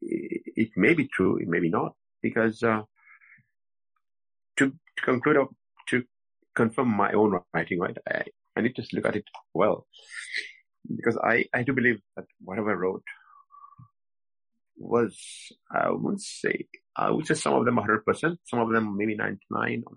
[0.00, 2.82] it may be true, it may be not because uh,
[4.98, 5.48] to, conclude or
[5.88, 6.04] to
[6.54, 8.24] confirm my own writing, right, I,
[8.56, 9.24] I need to look at it
[9.54, 9.86] well.
[10.96, 13.04] because I, I do believe that whatever I wrote
[14.76, 15.16] was,
[15.70, 19.84] I wouldn't say, I would say some of them 100%, some of them maybe 99
[19.86, 19.94] or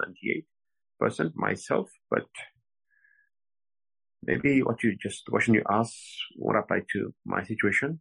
[1.01, 2.25] 98% myself, but
[4.23, 5.97] maybe what you just, the question you asked
[6.37, 7.99] won't apply to my situation,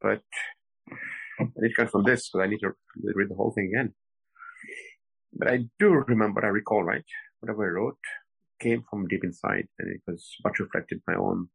[0.00, 0.22] but
[1.40, 3.94] I need to confirm this because I need to read the whole thing again.
[5.32, 7.04] But I do remember, I recall, right?
[7.40, 7.98] Whatever I wrote
[8.60, 11.48] came from deep inside and it was much reflected my own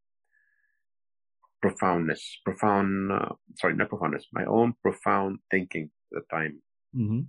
[1.61, 6.61] profoundness, profound, uh, sorry, not profoundness, my own profound thinking at the time.
[6.95, 7.21] Mm-hmm.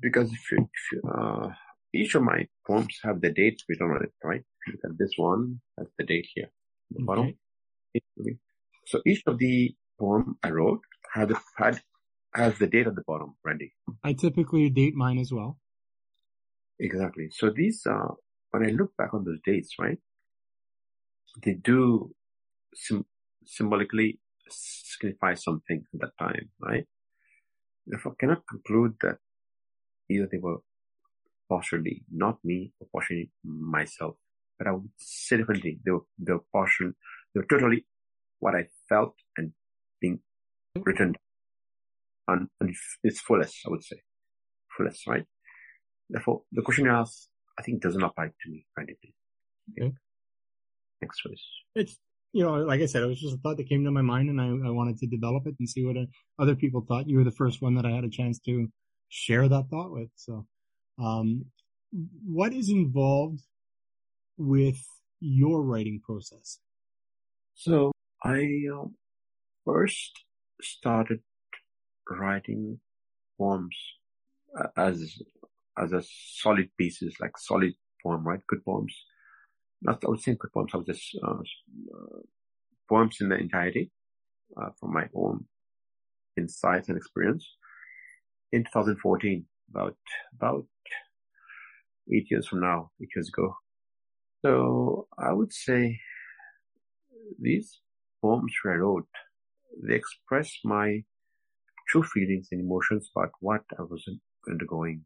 [0.00, 1.48] Because if you, if you, uh,
[1.92, 4.42] each of my poems have the dates written on it, right?
[4.66, 6.50] Look at this one, that's the date here.
[6.90, 7.04] The okay.
[7.04, 7.34] bottom.
[8.86, 10.80] So each of the poem I wrote
[11.12, 11.80] had, had
[12.34, 13.72] has the date at the bottom, Randy.
[14.02, 15.58] I typically date mine as well.
[16.80, 17.28] Exactly.
[17.30, 18.08] So these, uh,
[18.50, 19.98] when I look back on those dates, right,
[21.42, 22.12] they do
[22.74, 23.06] sim-
[23.44, 26.86] symbolically signify something at that time, right?
[27.86, 29.18] Therefore, I cannot conclude that
[30.08, 30.58] either they were
[31.48, 34.16] partially not me or partially myself,
[34.58, 35.78] but I would say differently.
[35.84, 36.92] They were, they were partial,
[37.34, 37.86] they were totally
[38.40, 39.52] what I felt and
[40.00, 40.20] being
[40.76, 41.14] written
[42.28, 43.96] on, on its fullest, I would say.
[44.76, 45.24] Fullest, right?
[46.08, 49.14] Therefore, the question you asked, I think doesn't apply to me, frankly.
[49.70, 49.92] Okay.
[51.00, 51.42] Next please.
[51.74, 51.96] It's,
[52.32, 54.28] you know, like I said, it was just a thought that came to my mind
[54.28, 56.06] and I, I wanted to develop it and see what uh,
[56.38, 57.08] other people thought.
[57.08, 58.68] You were the first one that I had a chance to
[59.08, 60.08] share that thought with.
[60.16, 60.46] So,
[60.98, 61.46] um,
[62.26, 63.40] what is involved
[64.36, 64.78] with
[65.20, 66.58] your writing process?
[67.54, 68.86] So I uh,
[69.64, 70.24] first
[70.60, 71.20] started
[72.10, 72.78] writing
[73.38, 73.76] poems
[74.58, 75.22] uh, as
[75.76, 78.40] as a solid pieces, like solid poem, right?
[78.48, 78.94] Good poems.
[79.82, 80.70] Not I would say good poems.
[80.74, 82.20] I was just uh, uh,
[82.88, 83.90] poems in the entirety
[84.56, 85.44] uh, from my own
[86.36, 87.46] insights and experience.
[88.52, 89.96] In 2014, about
[90.36, 90.66] about
[92.12, 93.56] eight years from now, eight years ago.
[94.44, 95.98] So I would say
[97.40, 97.80] these
[98.22, 99.08] poems I wrote,
[99.82, 101.02] they express my
[101.94, 104.04] true feelings and emotions about what I was
[104.48, 105.04] undergoing.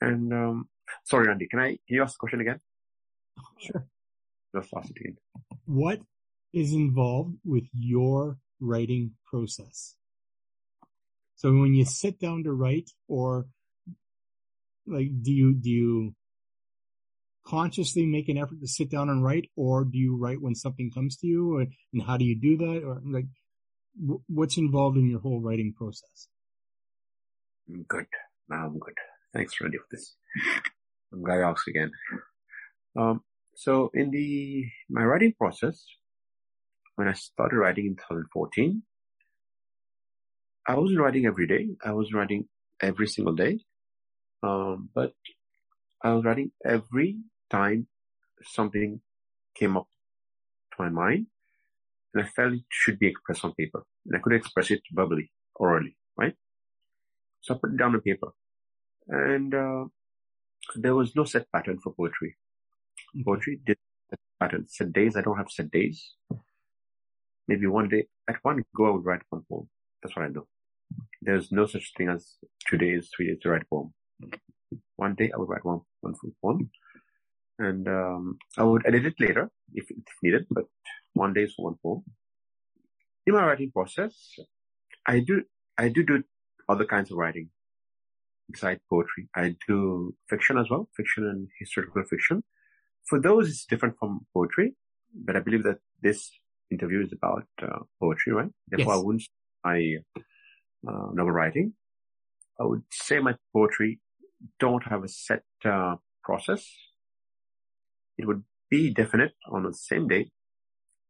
[0.00, 0.68] And um,
[1.04, 2.60] sorry, Randy, can I can you ask the question again?
[3.58, 3.86] Sure.
[4.54, 5.16] Just ask it again.
[5.66, 6.00] What
[6.52, 9.94] is involved with your writing process?
[11.36, 13.46] So when you sit down to write, or
[14.86, 16.14] like, do you do you
[17.46, 20.90] consciously make an effort to sit down and write, or do you write when something
[20.90, 23.26] comes to you, or, and how do you do that, or like,
[24.26, 26.28] what's involved in your whole writing process?
[27.88, 28.06] Good.
[28.48, 28.94] Now I'm good.
[29.34, 30.14] Thanks, Randy, for this.
[31.12, 31.90] I'm you asked again.
[32.98, 33.20] Um,
[33.54, 35.84] so in the, my writing process,
[36.96, 38.82] when I started writing in 2014,
[40.66, 41.68] I wasn't writing every day.
[41.84, 42.46] I was writing
[42.80, 43.60] every single day.
[44.42, 45.12] Um, but
[46.02, 47.18] I was writing every
[47.50, 47.86] time
[48.44, 49.00] something
[49.54, 49.88] came up
[50.72, 51.26] to my mind
[52.14, 53.84] and I felt it should be expressed on paper.
[54.06, 56.34] And I could express it verbally, orally, right?
[57.40, 58.28] So I put it down on paper.
[59.08, 59.84] And uh,
[60.76, 62.36] there was no set pattern for poetry.
[63.24, 63.78] Poetry did
[64.40, 64.66] pattern.
[64.68, 66.14] Set days, I don't have set days.
[67.46, 69.68] Maybe one day, at one go, I would write one poem.
[70.02, 70.46] That's what I do.
[71.22, 72.34] There's no such thing as
[72.68, 73.92] two days, three days to write a poem.
[74.96, 76.70] One day I would write one, one full poem.
[77.58, 80.64] And um, I would edit it later if, if needed, but
[81.18, 82.02] one day for one poem.
[83.26, 84.14] In my writing process,
[85.06, 85.42] I do,
[85.76, 86.22] I do do
[86.68, 87.50] other kinds of writing
[88.50, 89.28] besides poetry.
[89.36, 92.42] I do fiction as well, fiction and historical fiction.
[93.06, 94.74] For those, it's different from poetry,
[95.14, 96.30] but I believe that this
[96.70, 98.50] interview is about uh, poetry, right?
[98.68, 99.00] Therefore, yes.
[99.00, 99.24] I wouldn't
[99.64, 99.96] my
[100.88, 101.72] uh, novel writing.
[102.60, 104.00] I would say my poetry
[104.58, 106.66] don't have a set uh, process.
[108.16, 110.30] It would be definite on the same day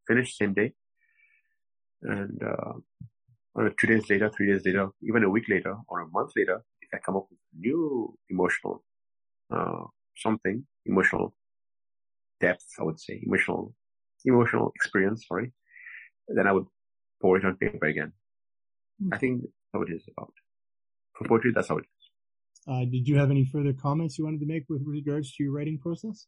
[0.09, 0.73] finish same day.
[2.03, 6.33] And uh, two days later, three days later, even a week later, or a month
[6.37, 8.85] later, if I come up with new emotional
[9.55, 9.85] uh,
[10.17, 11.35] something, emotional
[12.41, 13.75] depth, I would say, emotional
[14.25, 15.53] emotional experience, sorry,
[16.29, 16.67] then I would
[17.21, 18.13] pour it on paper again.
[19.03, 19.15] Mm.
[19.15, 20.33] I think that's how it is about.
[21.15, 22.05] For poetry, that's how it is.
[22.67, 25.53] Uh, did you have any further comments you wanted to make with regards to your
[25.53, 26.27] writing process?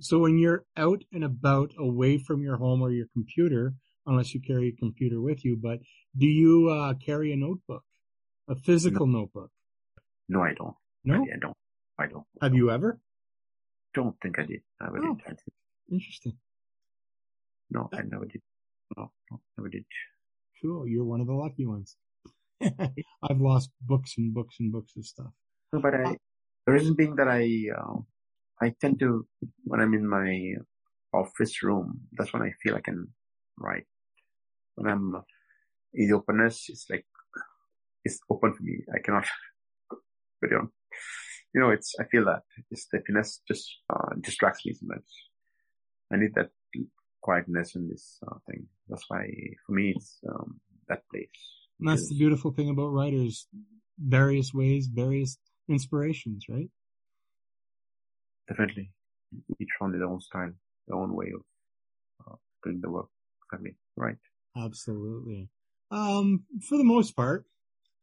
[0.00, 3.74] So when you're out and about away from your home or your computer,
[4.06, 5.78] unless you carry a computer with you, but
[6.16, 7.84] do you uh, carry a notebook,
[8.48, 9.20] a physical no.
[9.20, 9.50] notebook?
[10.28, 10.74] No, I don't.
[11.04, 11.56] No, I don't.
[11.98, 12.24] I don't.
[12.42, 12.98] Have you ever?
[13.94, 14.62] Don't think I did.
[14.80, 15.34] I really oh,
[15.90, 16.32] Interesting.
[17.70, 18.42] no, I never did.
[18.96, 19.84] No, no, never did.
[20.60, 20.88] Cool.
[20.88, 21.96] You're one of the lucky ones.
[22.62, 25.30] I've lost books and books and books of stuff.
[25.72, 26.16] No, but I,
[26.66, 28.00] the reason being that I, uh,
[28.60, 29.26] I tend to,
[29.64, 30.54] when I'm in my
[31.12, 33.08] office room, that's when I feel I can
[33.58, 33.86] write.
[34.76, 35.14] When I'm
[35.94, 37.06] in the openness, it's like,
[38.04, 38.80] it's open for me.
[38.94, 39.26] I cannot
[40.40, 40.70] put it on.
[41.54, 45.04] You know, it's, I feel that it's the finesse just, uh, distracts me so much.
[46.12, 46.50] I need that
[47.22, 48.66] quietness in this uh, thing.
[48.88, 49.26] That's why
[49.66, 51.28] for me, it's, um, that place.
[51.80, 53.46] And that's the beautiful thing about writers.
[53.98, 55.38] Various ways, various
[55.68, 56.70] inspirations, right?
[58.48, 58.90] Definitely.
[59.58, 60.52] Each one their own style,
[60.86, 61.42] their own way of
[62.26, 63.08] uh, doing the work.
[63.46, 63.76] Exactly.
[63.96, 64.16] Right.
[64.56, 65.48] Absolutely.
[65.90, 67.46] Um, for the most part,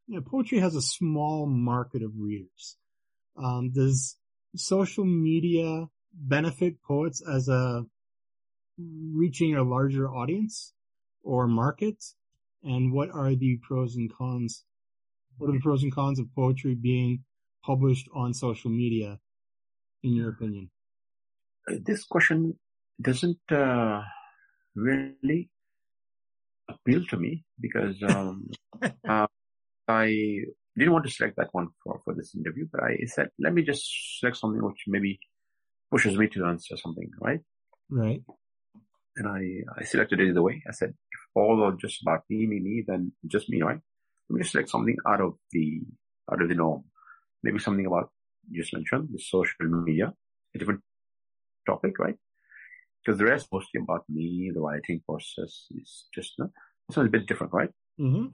[0.08, 2.78] you know, poetry has a small market of readers.
[3.38, 4.18] Um, does
[4.56, 7.86] social media benefit poets as a
[8.78, 10.74] reaching a larger audience
[11.24, 12.04] or market?
[12.64, 14.64] And what are the pros and cons?
[15.38, 17.24] What are the pros and cons of poetry being
[17.64, 19.20] published on social media,
[20.04, 20.70] in your opinion?
[21.68, 22.58] This question
[23.02, 24.02] doesn't uh,
[24.76, 25.49] really
[26.70, 28.49] appeal to me because um,
[29.08, 29.28] uh,
[29.88, 30.06] I
[30.78, 33.64] didn't want to select that one for, for this interview, but I said, let me
[33.64, 33.89] just
[34.20, 35.20] select something which maybe
[35.91, 37.39] pushes me to answer something, right?
[37.89, 38.22] Right.
[39.18, 40.64] And I, I selected it either way.
[40.68, 43.80] I said, if all are just about me, me, me, then just me, right?
[44.30, 45.82] Let me just select something out of the,
[46.32, 46.86] out of the norm.
[47.43, 48.12] Maybe something about,
[48.52, 50.14] just mentioned, the social media,
[50.56, 50.82] a different
[51.66, 52.16] topic, right?
[53.04, 56.48] Because the rest mostly about me, the writing process is just, uh,
[56.88, 57.70] it's a bit different, right?
[58.00, 58.28] Mm-hmm.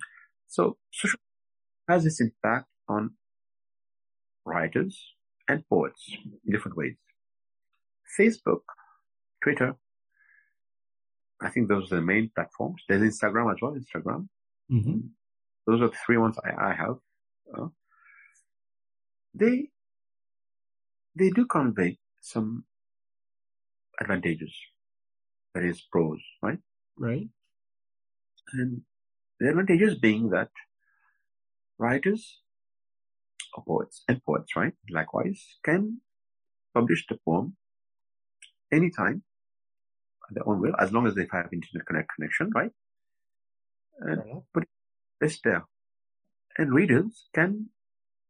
[0.47, 1.19] So social
[1.87, 3.11] has its impact on
[4.45, 5.13] writers
[5.47, 6.09] and poets
[6.45, 6.95] in different ways.
[8.19, 8.61] Facebook,
[9.43, 9.75] Twitter,
[11.41, 12.83] I think those are the main platforms.
[12.87, 14.27] There's Instagram as well, Instagram.
[14.71, 14.99] Mm-hmm.
[15.67, 16.95] Those are the three ones I, I have.
[17.55, 17.67] Uh,
[19.33, 19.69] they,
[21.17, 22.65] they do convey some
[23.99, 24.53] advantages.
[25.53, 26.59] That is pros, right?
[26.97, 27.27] Right.
[28.53, 28.81] And
[29.39, 30.49] the advantages being that
[31.77, 32.41] writers
[33.53, 34.73] or poets and poets, right?
[34.89, 36.01] Likewise, can
[36.73, 37.55] publish the poem
[38.71, 39.23] anytime
[40.29, 42.71] at their own will, as long as they have internet connect connection, right?
[43.99, 44.39] And Yeah.
[44.53, 44.67] put
[45.21, 45.65] it there.
[46.57, 47.69] And readers can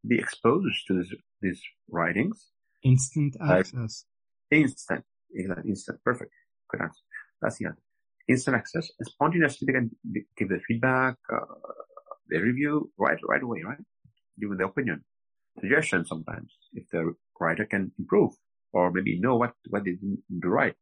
[0.06, 1.12] be exposed to this,
[1.42, 2.52] these writings
[2.82, 4.04] Instant access.
[4.50, 5.04] instant.
[5.34, 5.98] Exactly, instant.
[6.04, 6.32] Perfect.
[6.70, 7.02] Good answer.
[7.40, 7.82] That's the answer.
[8.28, 9.90] Instant access spontaneously they can
[10.36, 11.44] give the feedback, uh,
[12.28, 13.78] their review right, right away, right?
[14.38, 15.04] Give the opinion,
[15.60, 18.32] suggestion sometimes if the writer can improve
[18.72, 20.74] or maybe know what, what they didn't do right.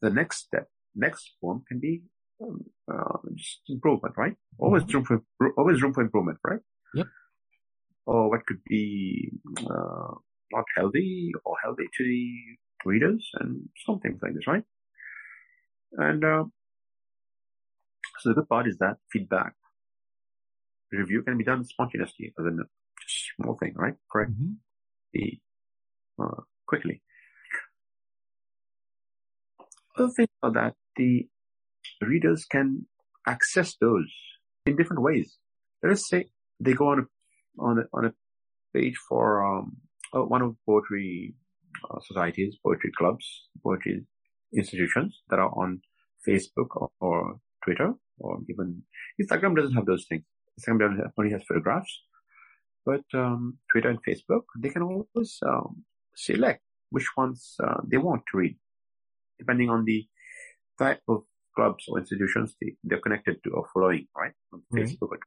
[0.00, 2.02] The next step, next form can be
[2.42, 4.34] um, uh, just improvement, right?
[4.58, 5.22] Always room for,
[5.58, 6.60] always room for improvement, right?
[6.94, 7.06] Yep.
[8.06, 9.32] Or what could be,
[9.68, 10.14] uh,
[10.52, 12.28] not healthy or healthy to the
[12.84, 14.64] readers and some things like this, right?
[15.92, 16.44] And, uh,
[18.20, 19.54] so the good part is that feedback
[20.92, 22.50] review can be done spontaneously as a
[23.00, 23.94] just small thing, right?
[24.10, 24.32] Correct.
[24.32, 24.56] Mhm.
[25.12, 25.40] The,
[26.18, 27.02] uh, quickly.
[29.96, 31.28] Other thing are that the
[32.00, 32.86] readers can
[33.26, 34.12] access those
[34.66, 35.38] in different ways.
[35.82, 38.14] Let us say they go on a, on a, on a
[38.74, 39.76] page for, um,
[40.14, 41.34] uh, one of poetry
[41.90, 44.04] uh, societies, poetry clubs, poetry
[44.54, 45.80] institutions that are on
[46.26, 48.82] Facebook or, or Twitter or even
[49.20, 50.24] Instagram doesn't have those things.
[50.58, 52.02] Instagram only has photographs,
[52.84, 55.84] but um, Twitter and Facebook they can always um,
[56.14, 58.56] select which ones uh, they want to read,
[59.38, 60.06] depending on the
[60.78, 61.22] type of
[61.54, 64.32] clubs or institutions they, they're connected to or following, right?
[64.52, 64.84] On Right.
[64.86, 65.18] Facebook.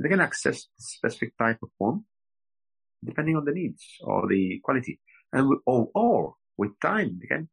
[0.00, 2.04] They can access specific type of poem
[3.04, 5.00] depending on the needs or the quality.
[5.32, 7.48] And with, or, or with time, they can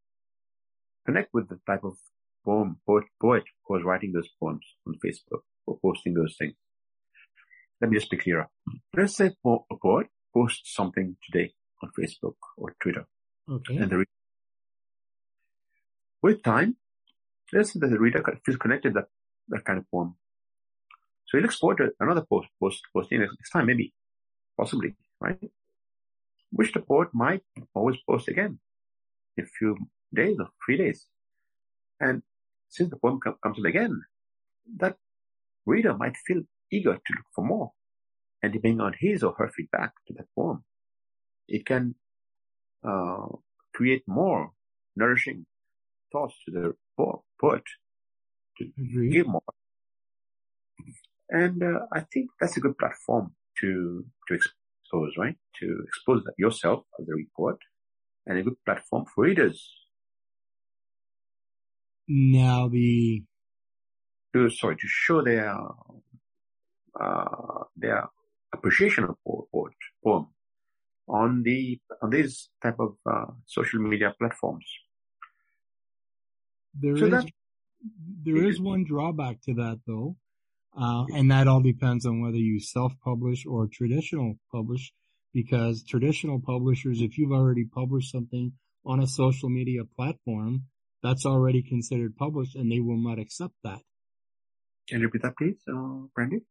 [1.05, 1.97] connect with the type of
[2.43, 6.53] poem, poet, poet who is writing those poems on Facebook or posting those things.
[7.81, 8.47] Let me just be clearer.
[8.95, 13.05] Let's say a poet posts something today on Facebook or Twitter
[13.49, 13.75] Okay.
[13.77, 14.05] and the re-
[16.21, 16.77] with time,
[17.53, 19.07] let's say that the reader feels connected to that,
[19.49, 20.15] that kind of poem.
[21.27, 23.93] So he looks forward to another post, post, posting next time, maybe,
[24.57, 25.39] possibly, right?
[26.51, 27.43] Which the poet might
[27.73, 28.59] always post again
[29.37, 29.77] in a few
[30.13, 31.07] days or three days.
[31.99, 32.21] And
[32.69, 34.01] since the poem com- comes up again,
[34.77, 34.97] that
[35.65, 36.41] reader might feel
[36.71, 37.71] eager to look for more.
[38.41, 40.63] And depending on his or her feedback to that poem,
[41.47, 41.95] it can
[42.83, 43.27] uh,
[43.73, 44.51] create more
[44.95, 45.45] nourishing
[46.11, 47.63] thoughts to the poet
[48.57, 49.11] to Agreed.
[49.11, 49.41] give more.
[51.29, 54.39] And uh, I think that's a good platform to to
[54.85, 55.35] expose, right?
[55.59, 57.57] To expose yourself as a report,
[58.25, 59.71] and a good platform for readers.
[62.07, 63.23] Now the
[64.33, 65.55] To sorry to show their
[66.99, 68.07] uh, their
[68.53, 69.73] appreciation of poet,
[70.03, 70.27] poem
[71.07, 74.65] on the on these type of uh, social media platforms.
[76.81, 77.31] there So is that-
[78.25, 80.15] there is one drawback to that though,
[80.77, 84.91] uh, and that all depends on whether you self-publish or traditional publish.
[85.33, 88.53] Because traditional publishers, if you've already published something
[88.85, 90.63] on a social media platform,
[91.03, 93.79] that's already considered published, and they will not accept that.
[94.87, 96.45] Can you repeat that, please, uh, Brandy?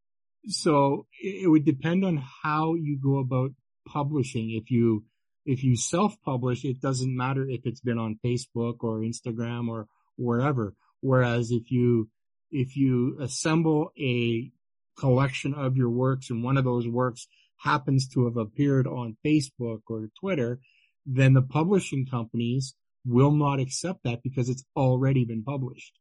[0.49, 3.53] So it it would depend on how you go about
[3.89, 4.51] publishing.
[4.51, 5.05] If you,
[5.47, 10.75] if you self-publish, it doesn't matter if it's been on Facebook or Instagram or wherever.
[11.01, 12.11] Whereas if you,
[12.51, 14.51] if you assemble a
[14.99, 17.27] collection of your works and one of those works
[17.59, 20.61] happens to have appeared on Facebook or Twitter,
[21.07, 22.75] then the publishing companies
[23.05, 25.99] will not accept that because it's already been published.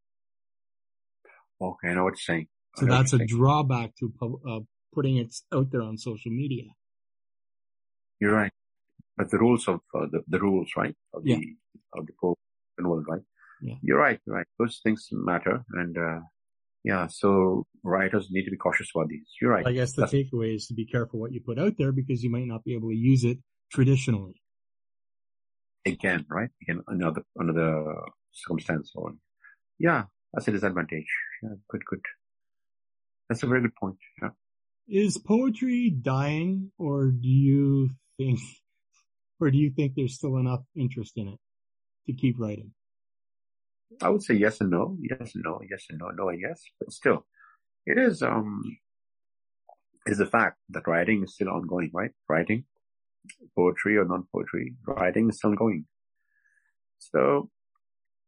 [1.62, 2.48] Okay, I know what you're saying.
[2.76, 3.28] So that's a saying.
[3.28, 4.12] drawback to
[4.50, 4.60] uh,
[4.94, 6.64] putting it out there on social media.
[8.20, 8.52] You're right.
[9.18, 10.96] But the rules of uh, the, the rules, right?
[11.14, 11.38] Of Yeah.
[11.38, 11.56] the
[12.00, 12.40] of the Pope
[12.78, 13.22] and world, right?
[13.62, 13.76] Yeah.
[13.82, 14.20] You're right.
[14.26, 14.48] You're right.
[14.58, 16.20] Those things matter, and uh,
[16.84, 17.08] yeah.
[17.08, 19.28] So writers need to be cautious about these.
[19.42, 19.66] You're right.
[19.66, 22.24] I guess the That's- takeaway is to be careful what you put out there because
[22.24, 23.40] you might not be able to use it
[23.72, 24.36] traditionally.
[25.86, 26.50] again, right?
[26.62, 27.96] Again, another another
[28.32, 29.14] circumstance or
[29.80, 30.04] yeah,
[30.34, 31.08] that's a disadvantage.
[31.42, 32.00] Yeah, good, good.
[33.30, 33.98] That's a very good point.
[34.22, 34.30] Yeah.
[34.88, 38.40] Is poetry dying or do you think,
[39.40, 41.40] or do you think there's still enough interest in it
[42.08, 42.72] to keep writing?
[44.02, 46.62] I would say yes and no, yes and no, yes and no, no and yes,
[46.80, 47.26] but still,
[47.86, 48.64] it is um,
[50.06, 52.12] is a fact that writing is still ongoing, right?
[52.30, 52.66] Writing,
[53.56, 55.86] poetry or non-poetry, writing is still going.
[57.00, 57.50] So,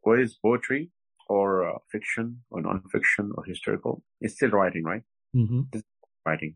[0.02, 0.92] what is poetry
[1.30, 4.04] or uh, fiction or non-fiction or historical?
[4.22, 5.04] It's still writing, right?
[5.36, 5.80] Mm-hmm.
[6.26, 6.56] writing.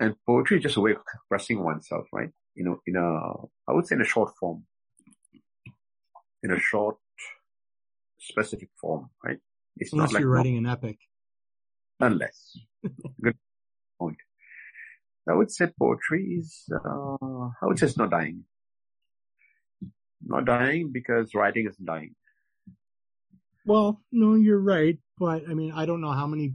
[0.00, 2.30] And poetry is just a way of expressing oneself, right?
[2.54, 4.64] You know, in a, I would say in a short form,
[6.42, 6.96] in a short,
[8.18, 9.38] specific form, right?
[9.76, 10.98] It's Unless not like you're writing an epic.
[12.00, 12.58] unless.
[13.22, 13.36] Good
[13.98, 14.16] point.
[15.28, 17.16] I would say poetry is, uh,
[17.62, 18.44] I would say it's not dying.
[20.24, 22.14] Not dying because writing isn't dying.
[23.64, 24.98] Well, no, you're right.
[25.18, 26.54] But I mean, I don't know how many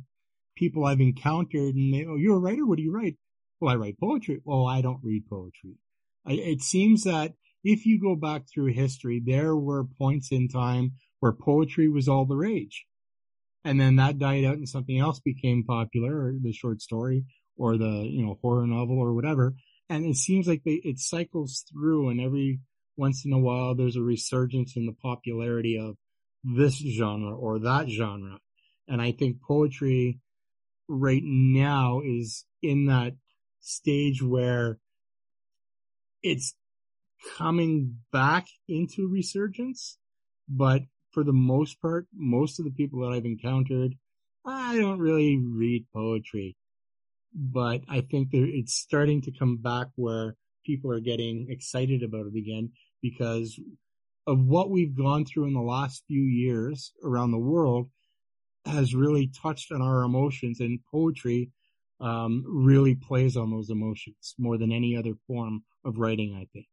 [0.56, 2.66] people I've encountered and they, oh, you're a writer.
[2.66, 3.18] What do you write?
[3.60, 4.42] Well, I write poetry.
[4.44, 5.76] Well, I don't read poetry.
[6.26, 7.34] I, it seems that
[7.64, 10.94] if you go back through history, there were points in time
[11.24, 12.86] where poetry was all the rage.
[13.64, 17.24] And then that died out and something else became popular or the short story
[17.56, 19.56] or the, you know, horror novel or whatever.
[19.90, 22.60] And it seems like they, it cycles through and every
[22.98, 25.96] once in a while there's a resurgence in the popularity of
[26.44, 28.40] this genre or that genre.
[28.90, 30.20] And I think poetry
[30.90, 33.14] right now is in that
[33.62, 34.78] stage where
[36.22, 36.54] it's
[37.38, 39.98] coming back into resurgence,
[40.50, 40.82] but
[41.14, 43.96] for the most part, most of the people that I've encountered,
[44.46, 46.58] I don't really read poetry,
[47.34, 50.36] but I think that it's starting to come back where
[50.66, 53.60] people are getting excited about it again because
[54.28, 57.90] of what we've gone through in the last few years around the world
[58.66, 61.52] has really touched on our emotions and poetry
[62.00, 66.68] um, really plays on those emotions more than any other form of writing, I think.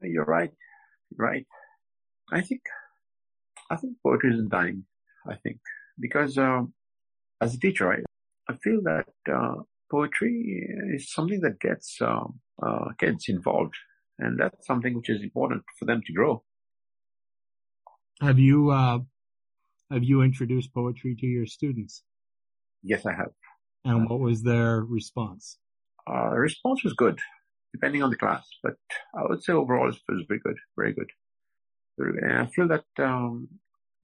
[0.00, 0.50] You're right.
[1.16, 1.46] Right.
[2.32, 2.62] I think,
[3.70, 4.84] I think poetry is dying.
[5.26, 5.58] I think
[5.98, 6.74] because, um,
[7.40, 7.98] as a teacher, I,
[8.52, 13.74] I feel that, uh, poetry is something that gets, um, uh, kids involved
[14.18, 16.42] and that's something which is important for them to grow.
[18.20, 18.98] Have you, uh,
[19.90, 22.02] have you introduced poetry to your students?
[22.82, 23.32] Yes, I have.
[23.84, 25.58] And what was their response?
[26.06, 27.18] Uh, the response was good,
[27.72, 28.74] depending on the class, but
[29.14, 31.10] I would say overall it was very good, very good.
[31.98, 33.48] And I feel that, um,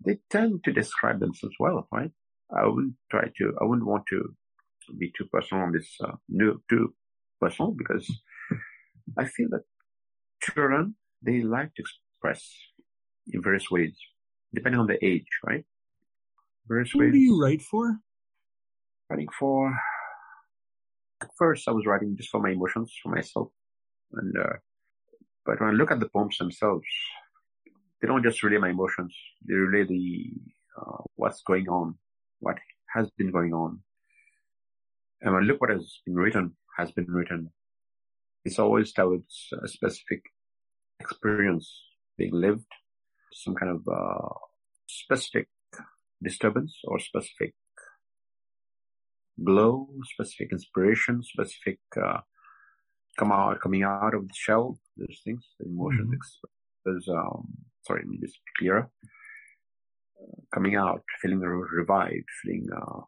[0.05, 2.11] they tend to describe themselves well, right?
[2.57, 4.35] I wouldn't try to, I wouldn't want to
[4.99, 6.95] be too personal on this, uh, new, too
[7.41, 8.11] personal because
[9.19, 9.63] I feel that
[10.43, 12.51] children, they like to express
[13.33, 13.97] in various ways,
[14.55, 15.65] depending on the age, right?
[16.67, 17.13] Various Who ways.
[17.13, 17.99] do you write for?
[19.09, 19.77] Writing for,
[21.21, 23.49] at first I was writing just for my emotions, for myself.
[24.13, 24.55] And, uh,
[25.45, 26.87] but when I look at the poems themselves,
[28.01, 29.15] they don't just relay my emotions.
[29.47, 30.33] They relay the,
[30.81, 31.97] uh, what's going on,
[32.39, 32.59] what
[32.95, 33.81] has been going on.
[35.21, 37.51] And when look what has been written, has been written.
[38.45, 40.23] It's always towards a specific
[40.99, 41.71] experience
[42.17, 42.73] being lived,
[43.33, 44.35] some kind of, uh,
[44.87, 45.49] specific
[46.23, 47.55] disturbance or specific
[49.43, 52.21] glow, specific inspiration, specific, uh,
[53.19, 54.79] come out, coming out of the shell.
[54.97, 56.49] Those things, the emotions, mm-hmm.
[56.85, 58.91] there's, um, sorry, let me just be clearer.
[60.21, 63.01] Uh, coming out, feeling revived, feeling, uh,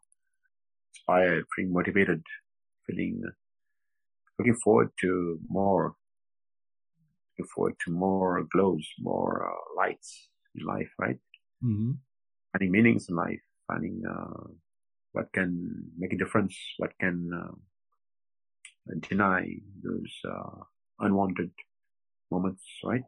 [0.93, 2.21] inspired, feeling motivated,
[2.85, 3.31] feeling, uh,
[4.37, 5.95] looking forward to more,
[7.31, 11.19] looking forward to more glows, more, uh, lights in life, right?
[11.63, 11.91] Mm-hmm.
[12.51, 14.47] Finding meanings in life, finding, uh,
[15.13, 15.51] what can
[15.97, 17.55] make a difference, what can, uh,
[19.07, 19.47] deny
[19.81, 20.59] those uh,
[20.99, 21.51] unwanted
[22.29, 23.03] moments, right?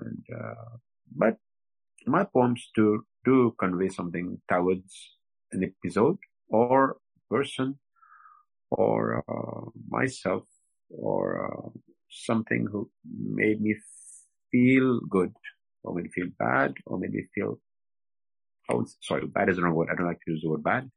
[0.00, 0.76] And uh,
[1.14, 1.36] but
[2.06, 5.16] my poems do do convey something towards
[5.52, 6.18] an episode
[6.48, 6.96] or
[7.30, 7.78] person
[8.70, 10.44] or uh, myself
[10.90, 11.68] or uh,
[12.10, 13.76] something who made me
[14.50, 15.32] feel good
[15.82, 17.58] or made me feel bad or made me feel
[18.70, 20.90] oh sorry bad is the wrong word I don't like to use the word bad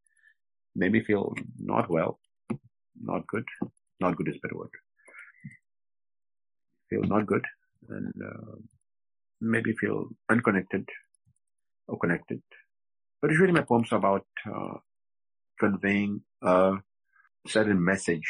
[0.75, 2.19] made me feel not well
[3.01, 3.45] not good.
[3.99, 4.69] Not good is a better word.
[6.89, 7.45] Feel not good
[7.89, 8.55] and uh,
[9.39, 10.87] maybe feel unconnected
[11.87, 12.41] or connected.
[13.21, 14.77] But usually my poems are about uh,
[15.59, 16.75] conveying a
[17.47, 18.29] certain message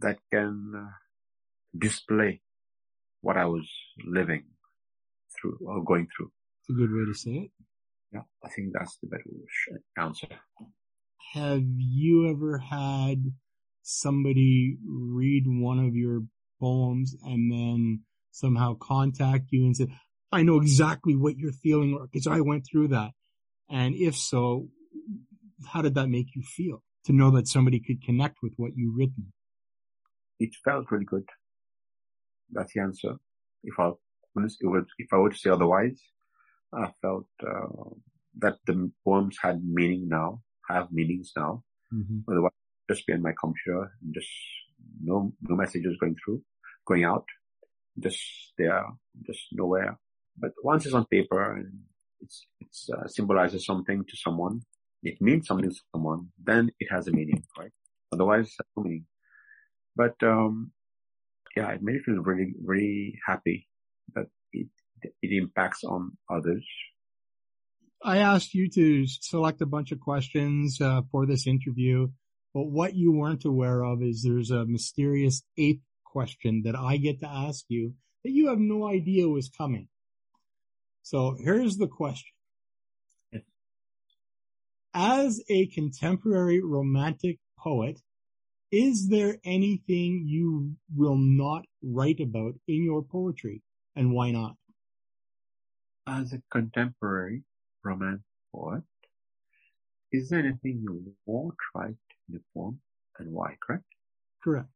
[0.00, 0.90] that can uh,
[1.78, 2.40] display
[3.20, 3.68] what I was
[4.04, 4.44] living
[5.40, 6.32] through or going through.
[6.60, 7.50] It's a good way to say it.
[8.12, 9.24] Yeah, I think that's the better
[9.96, 10.28] answer
[11.32, 13.32] have you ever had
[13.82, 16.22] somebody read one of your
[16.60, 18.00] poems and then
[18.32, 19.86] somehow contact you and say,
[20.32, 23.10] I know exactly what you're feeling because I went through that.
[23.70, 24.68] And if so,
[25.66, 28.96] how did that make you feel to know that somebody could connect with what you've
[28.96, 29.32] written?
[30.40, 31.28] It felt really good.
[32.50, 33.16] That's the answer.
[33.62, 33.90] If I,
[34.36, 36.00] if I were to say otherwise,
[36.72, 37.90] I felt uh,
[38.38, 41.62] that the poems had meaning now have meanings now.
[41.92, 42.30] Mm-hmm.
[42.30, 42.52] Otherwise,
[42.90, 44.28] just be on my computer and just
[45.02, 46.42] no, no messages going through,
[46.86, 47.26] going out,
[47.98, 48.20] just
[48.58, 48.84] there,
[49.26, 49.98] just nowhere.
[50.36, 51.80] But once it's on paper and
[52.20, 54.62] it's, it's, uh, symbolizes something to someone,
[55.02, 57.72] it means something to someone, then it has a meaning, right?
[58.12, 59.06] Otherwise, no meaning.
[59.94, 60.72] But, um,
[61.56, 63.68] yeah, it made me feel really, very happy
[64.14, 64.68] that it,
[65.02, 66.64] it impacts on others
[68.04, 72.08] I asked you to select a bunch of questions uh, for this interview,
[72.52, 75.82] but what you weren't aware of is there's a mysterious eighth
[76.12, 79.88] question that I get to ask you that you have no idea was coming.
[81.02, 82.32] So here's the question.
[84.94, 87.98] As a contemporary romantic poet,
[88.70, 93.62] is there anything you will not write about in your poetry
[93.96, 94.56] and why not?
[96.06, 97.42] As a contemporary
[97.82, 98.22] romantic
[98.54, 98.82] poet.
[100.12, 101.96] Is there anything you won't write
[102.28, 102.80] in the poem
[103.18, 103.84] and why, correct?
[104.44, 104.68] Correct.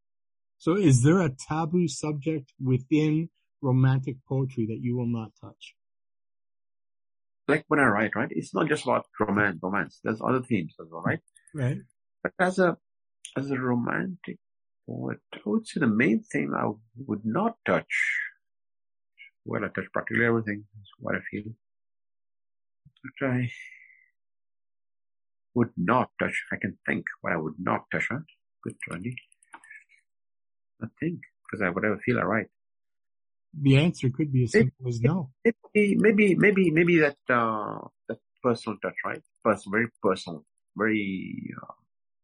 [0.59, 3.29] So is there a taboo subject within
[3.61, 5.75] romantic poetry that you will not touch?
[7.49, 8.29] Like when I write, right?
[8.31, 10.01] It's not just about romance, romance.
[10.03, 11.21] There's other themes as well, right?
[11.55, 11.79] Right.
[12.23, 12.77] But as a,
[13.37, 14.39] as a romantic
[14.89, 16.71] poet, I would say the main thing I
[17.07, 17.87] would not touch,
[19.45, 21.53] well, I touch practically everything, is what I feel.
[23.21, 23.51] But I
[25.55, 28.25] would not touch, I can think what I would not touch on.
[28.65, 29.15] Good, Randy.
[30.83, 32.47] I think, because I whatever feel I write.
[33.59, 35.31] The answer could be as simple as no.
[35.75, 39.23] Maybe, maybe, maybe, maybe that, uh, that personal touch, right?
[39.43, 40.45] Person, very personal,
[40.77, 41.73] very, uh,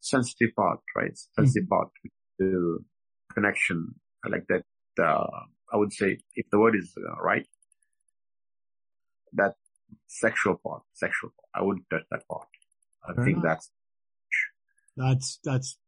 [0.00, 1.16] sensitive part, right?
[1.36, 1.74] Sensitive mm-hmm.
[1.74, 1.88] part
[2.40, 2.84] to
[3.34, 3.94] connection.
[4.24, 4.64] I like that,
[5.02, 5.26] uh,
[5.72, 7.46] I would say if the word is uh, right,
[9.34, 9.54] that
[10.06, 11.48] sexual part, sexual part.
[11.54, 12.48] I wouldn't touch that part.
[13.08, 13.44] I Fair think enough.
[13.44, 13.70] that's
[14.96, 15.78] that's that's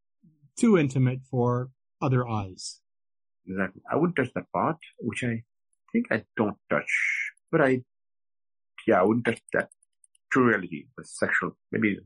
[0.58, 1.70] too intimate for
[2.04, 2.80] other eyes.
[3.46, 3.82] Exactly.
[3.90, 5.42] I wouldn't touch that part, which I
[5.92, 6.90] think I don't touch.
[7.50, 7.82] But I,
[8.86, 9.68] yeah, I wouldn't touch that
[10.32, 11.56] true reality, the sexual.
[11.70, 11.98] Maybe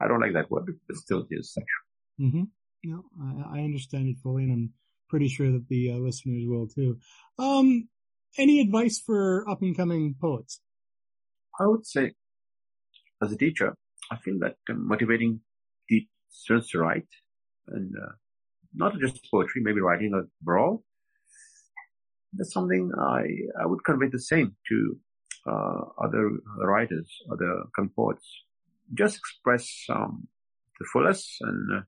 [0.00, 1.84] I don't like that word, but still is sexual.
[2.20, 2.44] Mm-hmm.
[2.84, 4.72] No, I, I understand it fully, and I'm
[5.08, 6.98] pretty sure that the uh, listeners will too.
[7.38, 7.88] Um,
[8.36, 10.60] any advice for up and coming poets?
[11.58, 12.12] I would say,
[13.22, 13.74] as a teacher,
[14.10, 15.40] I feel that uh, motivating
[16.34, 17.06] students to write
[17.68, 18.12] and uh,
[18.74, 20.84] not just poetry, maybe writing a brawl,
[22.32, 23.22] that's something I,
[23.62, 24.98] I would convey the same to
[25.46, 28.26] uh, other writers, other compotes.
[28.92, 30.28] Just express um,
[30.78, 31.80] the fullest and uh,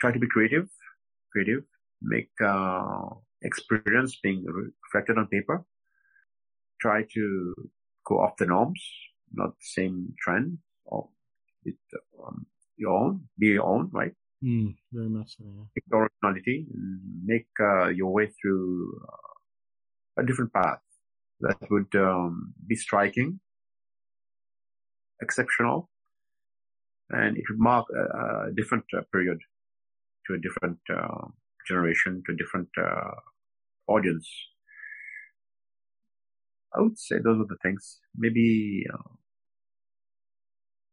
[0.00, 0.68] try to be creative,
[1.30, 1.64] creative,
[2.00, 3.08] make uh,
[3.42, 5.64] experience being reflected on paper.
[6.80, 7.54] Try to
[8.06, 8.82] go off the norms,
[9.32, 11.08] not the same trend, or
[11.64, 11.76] it,
[12.24, 12.46] um,
[12.76, 14.12] your own, be your own, right?
[14.44, 15.44] Mm, very much so.
[15.44, 15.64] Yeah.
[15.74, 16.66] Make originality
[17.24, 20.80] make uh, your way through uh, a different path
[21.40, 23.40] that would um, be striking,
[25.22, 25.88] exceptional,
[27.08, 29.38] and it would mark a, a different uh, period
[30.26, 31.26] to a different uh,
[31.66, 33.12] generation, to a different uh,
[33.88, 34.28] audience.
[36.76, 38.00] I would say those are the things.
[38.14, 39.14] Maybe uh,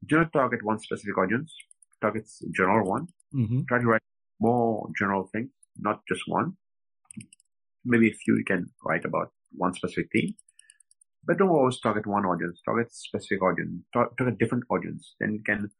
[0.05, 1.53] do not target one specific audience.
[2.01, 3.07] Target general one.
[3.33, 3.61] Mm-hmm.
[3.67, 4.01] Try to write
[4.39, 6.57] more general things, not just one.
[7.83, 10.35] Maybe a few you can write about one specific theme,
[11.25, 12.61] but don't always target one audience.
[12.63, 13.83] Target specific audience.
[13.93, 15.15] Target different audience.
[15.19, 15.71] Then you can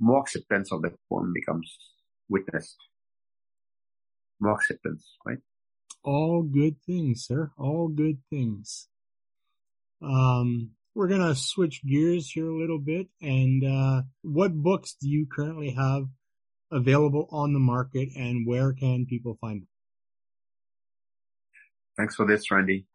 [0.00, 1.78] more acceptance of the poem becomes
[2.28, 2.76] witnessed.
[4.40, 5.38] More acceptance, right?
[6.02, 7.52] All good things, sir.
[7.56, 8.88] All good things.
[10.02, 13.06] Um, we're going to switch gears here a little bit.
[13.20, 16.06] And, uh, what books do you currently have
[16.72, 19.68] available on the market and where can people find them?
[21.96, 22.86] Thanks for this, Randy.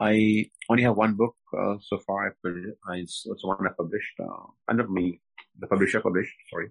[0.00, 2.26] I only have one book uh, so far.
[2.26, 5.20] I put it, I, it's the one I published uh, under me.
[5.58, 6.32] The publisher published.
[6.50, 6.70] Sorry,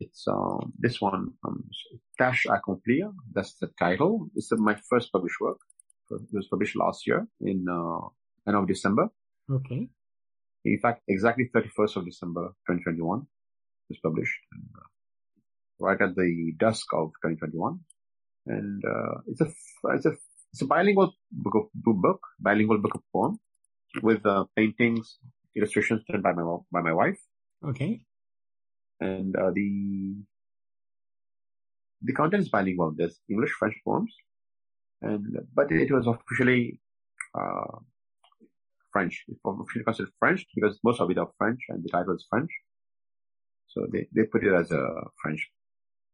[0.00, 1.64] it's um, this one, um,
[2.20, 3.12] Tâche Accomplir.
[3.32, 4.28] That's the title.
[4.34, 5.58] It's my first published work.
[6.10, 8.06] It was published last year in uh,
[8.46, 9.08] end of December.
[9.50, 9.88] Okay.
[10.64, 13.26] In fact, exactly 31st of December 2021
[13.88, 14.88] was published, and, uh,
[15.86, 17.80] right at the dusk of 2021.
[18.46, 19.48] And uh, it's a
[19.94, 20.12] it's a
[20.52, 23.38] it's a bilingual book of book, bilingual book of poem
[24.02, 25.18] with uh, paintings,
[25.56, 27.18] illustrations done by my by my wife.
[27.64, 28.02] Okay.
[29.00, 30.16] And uh, the
[32.02, 32.94] the content is bilingual.
[32.96, 34.14] There's English, French poems,
[35.02, 35.24] and
[35.54, 36.80] but it was officially
[37.38, 37.78] uh,
[38.92, 39.24] French.
[39.28, 42.50] It's officially considered French because most of it are French, and the title is French.
[43.76, 44.84] So they they put it as a
[45.20, 45.50] French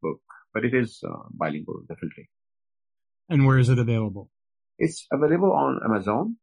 [0.03, 0.21] book,
[0.53, 2.29] but it is uh, bilingual, definitely.
[3.29, 4.31] And where is it available?
[4.79, 6.39] It's available on Amazon,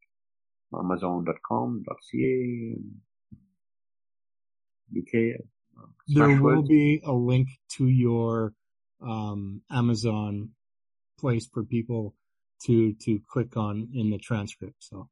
[0.73, 2.75] amazon.com.ca,
[4.97, 5.41] UK.
[5.77, 8.53] Uh, there will be a link to your
[9.01, 10.51] um, Amazon
[11.19, 12.15] place for people
[12.63, 14.77] to to click on in the transcript.
[14.79, 15.09] So,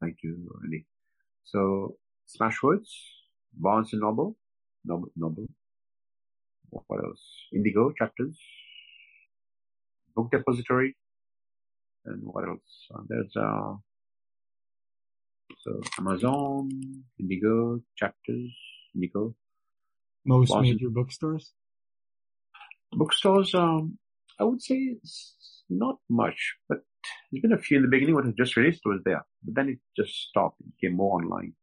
[0.00, 0.86] thank you, Andy.
[1.42, 1.96] So,
[2.28, 2.90] Smashwords,
[3.52, 4.36] Barnes and Noble,
[4.84, 5.46] Noble, Noble.
[6.70, 7.22] What else?
[7.52, 8.38] Indigo chapters,
[10.14, 10.96] Book Depository,
[12.06, 12.60] and what else?
[12.94, 13.74] Uh, there's uh,
[15.60, 16.70] so Amazon,
[17.20, 18.50] Indigo, Chapters,
[18.94, 19.34] Indigo.
[20.24, 20.62] Most Boston.
[20.62, 21.52] major bookstores.
[22.92, 23.98] Bookstores, um,
[24.38, 25.34] I would say it's
[25.68, 26.78] not much, but
[27.30, 28.82] there's been a few in the beginning when it was just released.
[28.84, 30.60] Was there, but then it just stopped.
[30.60, 31.54] It became more online.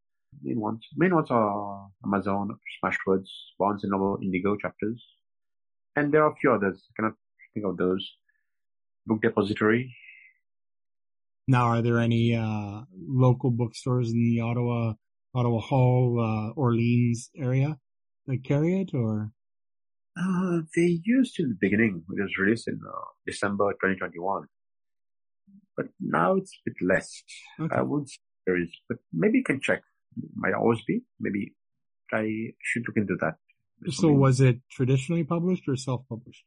[0.42, 3.28] Main ones, main ones are Amazon, Smashwords,
[3.58, 5.04] Barnes and Noble, Indigo chapters,
[5.96, 6.82] and there are a few others.
[6.90, 7.14] I cannot
[7.52, 8.08] think of those.
[9.06, 9.94] Book Depository,
[11.50, 14.92] now, are there any uh, local bookstores in the Ottawa,
[15.34, 17.76] Ottawa Hall, uh, Orleans area
[18.28, 19.32] that carry it, or?
[20.16, 22.04] Uh, they used to in the beginning.
[22.08, 22.92] It was released in uh,
[23.26, 24.44] December 2021,
[25.76, 27.24] but now it's a bit less.
[27.58, 27.74] Okay.
[27.74, 29.82] I would say there is, but maybe you can check.
[30.34, 31.02] Might always be.
[31.18, 31.54] Maybe
[32.12, 33.34] I should look into that.
[33.92, 36.44] so, was it traditionally published or self-published?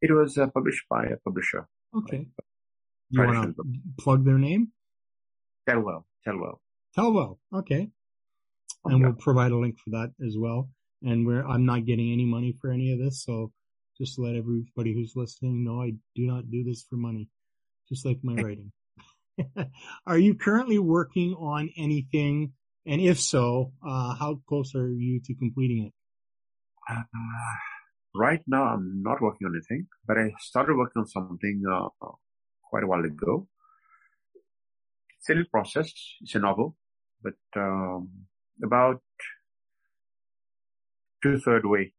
[0.00, 1.68] It was uh, published by a publisher.
[1.96, 2.26] Okay.
[3.10, 3.64] You want to
[3.98, 4.72] plug their name?
[5.68, 6.04] Tellwell.
[6.26, 6.58] Tellwell.
[6.96, 7.38] Tellwell.
[7.54, 7.90] Okay.
[8.84, 9.06] And yeah.
[9.06, 10.68] we'll provide a link for that as well.
[11.02, 13.22] And we're, I'm not getting any money for any of this.
[13.22, 13.52] So
[13.98, 17.28] just let everybody who's listening know I do not do this for money,
[17.88, 18.72] just like my writing.
[20.06, 22.52] are you currently working on anything?
[22.86, 25.92] And if so, uh, how close are you to completing it?
[26.88, 27.02] Uh,
[28.14, 31.88] right now, I'm not working on anything, but I started working on something uh,
[32.62, 33.48] quite a while ago.
[35.18, 35.90] It's a little process.
[36.20, 36.76] It's a novel,
[37.22, 38.10] but um,
[38.62, 39.00] about
[41.22, 41.94] two third way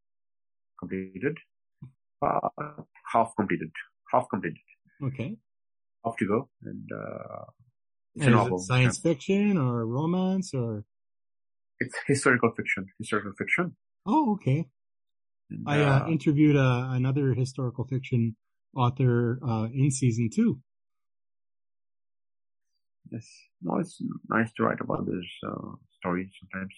[0.79, 1.39] completed,
[2.21, 2.49] uh,
[3.11, 3.71] half completed,
[4.11, 4.59] half completed.
[5.03, 5.35] Okay.
[6.03, 6.87] Half to go, and
[8.15, 8.59] novel.
[8.59, 9.11] science yeah.
[9.11, 10.85] fiction or romance or?
[11.79, 12.85] It's historical fiction.
[12.99, 13.75] Historical fiction.
[14.05, 14.67] Oh, okay.
[15.49, 18.35] And, I uh, uh, interviewed uh, another historical fiction
[18.75, 20.59] author uh, in season two.
[23.11, 23.27] Yes,
[23.61, 26.73] no, it's nice to write about this uh, story sometimes.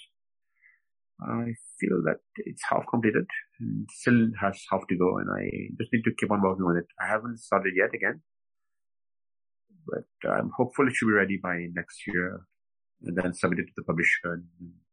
[1.19, 3.25] I feel that it's half completed
[3.59, 6.77] and still has half to go, and I just need to keep on working on
[6.77, 6.85] it.
[7.01, 8.21] I haven't started yet again,
[9.87, 12.41] but I'm hopeful it should be ready by next year,
[13.03, 14.43] and then submit it to the publisher and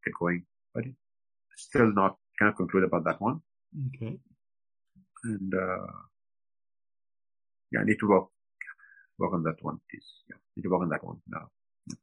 [0.04, 0.44] get going.
[0.74, 0.84] But
[1.56, 3.40] still not kind of conclude about that one.
[3.88, 4.18] Okay.
[5.24, 5.92] And uh,
[7.72, 8.28] yeah, I need to work
[9.18, 10.06] work on that one, please.
[10.28, 11.48] Yeah, need to work on that one now.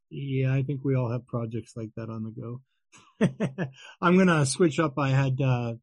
[0.10, 2.62] Yeah, I think we all have projects like that on the go.
[4.02, 4.98] I'm gonna switch up.
[4.98, 5.74] I had uh,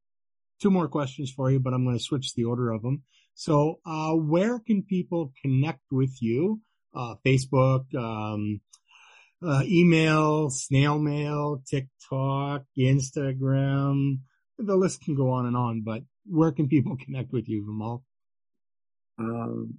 [0.61, 3.03] two more questions for you, but I'm gonna switch the order of them.
[3.35, 6.61] So, uh, where can people connect with you?
[6.95, 8.61] Uh, Facebook, um,
[9.47, 14.21] uh, email, snail mail, TikTok, Instagram.
[14.59, 18.03] The list can go on and on, but where can people connect with you, Vimal?
[19.19, 19.79] Um,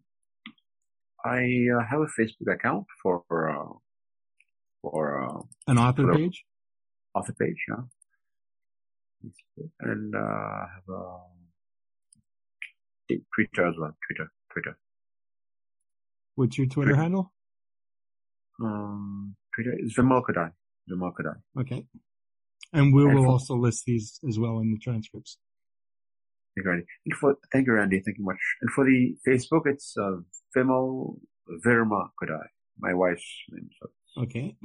[1.24, 1.40] I
[1.76, 3.74] uh, have a Facebook account for uh,
[4.82, 6.46] for uh, an author for page.
[7.14, 7.84] Author page, yeah.
[9.82, 11.20] And uh, I have a
[13.36, 13.96] Twitter as well.
[14.08, 14.78] Twitter, Twitter.
[16.40, 17.02] What's your Twitter, Twitter.
[17.02, 17.34] handle?
[18.64, 20.54] Um, Twitter is Vimal Kodai.
[20.90, 21.12] Vimal
[21.60, 21.86] Okay.
[22.72, 25.38] And we will also list these as well in the transcripts.
[26.56, 26.86] Thank you, Randy.
[27.06, 28.02] And for, thank you, Randy.
[28.06, 28.38] Thank you much.
[28.62, 30.22] And for the Facebook, it's uh,
[30.56, 31.18] Vimal
[31.66, 32.46] Verma Kodai,
[32.80, 33.68] my wife's name.
[33.78, 34.22] So.
[34.24, 34.56] Okay.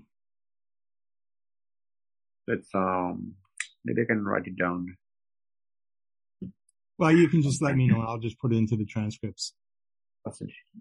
[2.46, 3.34] It's um
[3.84, 4.96] maybe I can write it down.
[6.98, 8.00] Well, you can just let me know.
[8.00, 9.54] I'll just put it into the transcripts.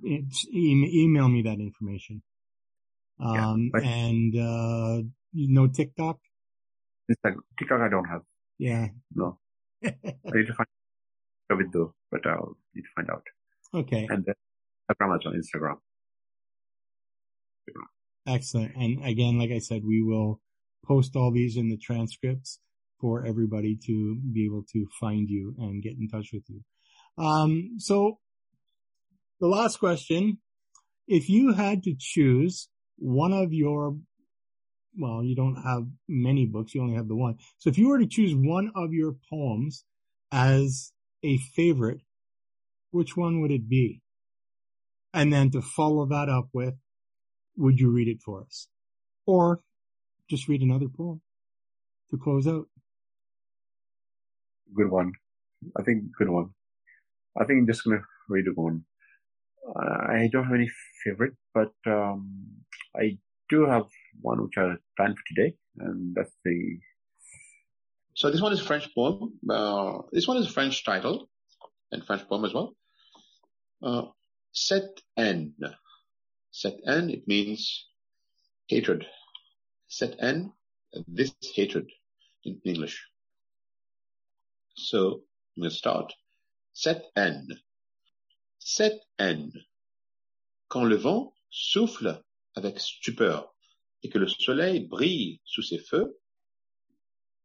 [0.04, 2.22] It's, e- email me that information.
[3.20, 6.20] Um, yeah, and, uh, you know TikTok?
[7.10, 8.22] TikTok I don't have.
[8.58, 8.88] Yeah.
[9.14, 9.40] No.
[9.84, 10.68] I need to find
[11.52, 13.24] out with though, but I'll need to find out.
[13.74, 14.08] Okay.
[14.10, 14.36] And then
[14.90, 15.78] Instagram as well, Instagram.
[18.28, 18.76] Excellent.
[18.76, 20.40] And again, like I said, we will
[20.86, 22.60] post all these in the transcripts
[23.00, 26.62] for everybody to be able to find you and get in touch with you.
[27.24, 28.20] Um, so
[29.44, 30.38] the last question,
[31.06, 33.98] if you had to choose one of your,
[34.98, 37.36] well, you don't have many books, you only have the one.
[37.58, 39.84] So if you were to choose one of your poems
[40.32, 40.94] as
[41.26, 42.00] a favorite,
[42.92, 44.02] which one would it be?
[45.14, 46.76] And then to follow that up with,
[47.58, 48.70] would you read it for us?
[49.26, 49.60] Or
[50.30, 51.20] just read another poem
[52.12, 52.68] to close out.
[54.74, 55.12] Good one.
[55.78, 56.52] I think good one.
[57.38, 58.86] I think I'm just gonna read one.
[59.76, 60.70] I don't have any
[61.04, 62.46] favorite, but um,
[62.96, 63.18] I
[63.50, 63.86] do have
[64.22, 66.80] one which I planned for today, and that's the.
[68.16, 69.40] So this one is French poem.
[69.50, 71.30] Uh, this one is French title
[71.92, 72.76] and French poem as well.
[73.82, 74.04] Uh,
[74.52, 75.56] Cette haine.
[76.52, 77.88] Cette haine, it means
[78.68, 79.06] hatred.
[79.88, 80.54] Cette haine,
[81.08, 81.90] this hatred
[82.44, 83.04] in English.
[84.76, 85.24] So,
[85.56, 86.14] I'm going to start.
[86.74, 87.48] Cette haine.
[88.66, 89.52] Cette haine.
[90.70, 92.24] Quand le vent souffle
[92.56, 93.54] avec stupeur
[94.04, 96.18] et que le soleil brille sous ses feux,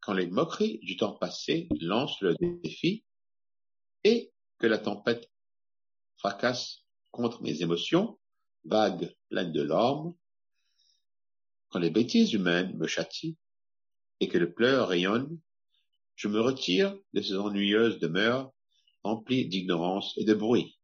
[0.01, 3.05] quand les moqueries du temps passé lancent le défi
[4.05, 5.29] et que la tempête
[6.19, 8.21] fracasse contre mes émotions,
[8.65, 10.15] vagues pleines de larmes,
[11.69, 13.35] quand les bêtises humaines me châtient
[14.21, 15.41] et que le pleur rayonne,
[16.15, 18.53] je me retire de ces ennuyeuses demeures
[19.03, 20.78] emplies d'ignorance et de bruit.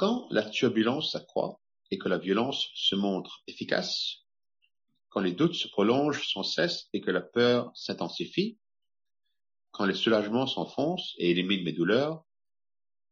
[0.00, 4.24] Quand la turbulence s'accroît et que la violence se montre efficace,
[5.10, 8.58] quand les doutes se prolongent sans cesse et que la peur s'intensifie,
[9.72, 12.24] quand les soulagements s'enfoncent et éliminent mes douleurs,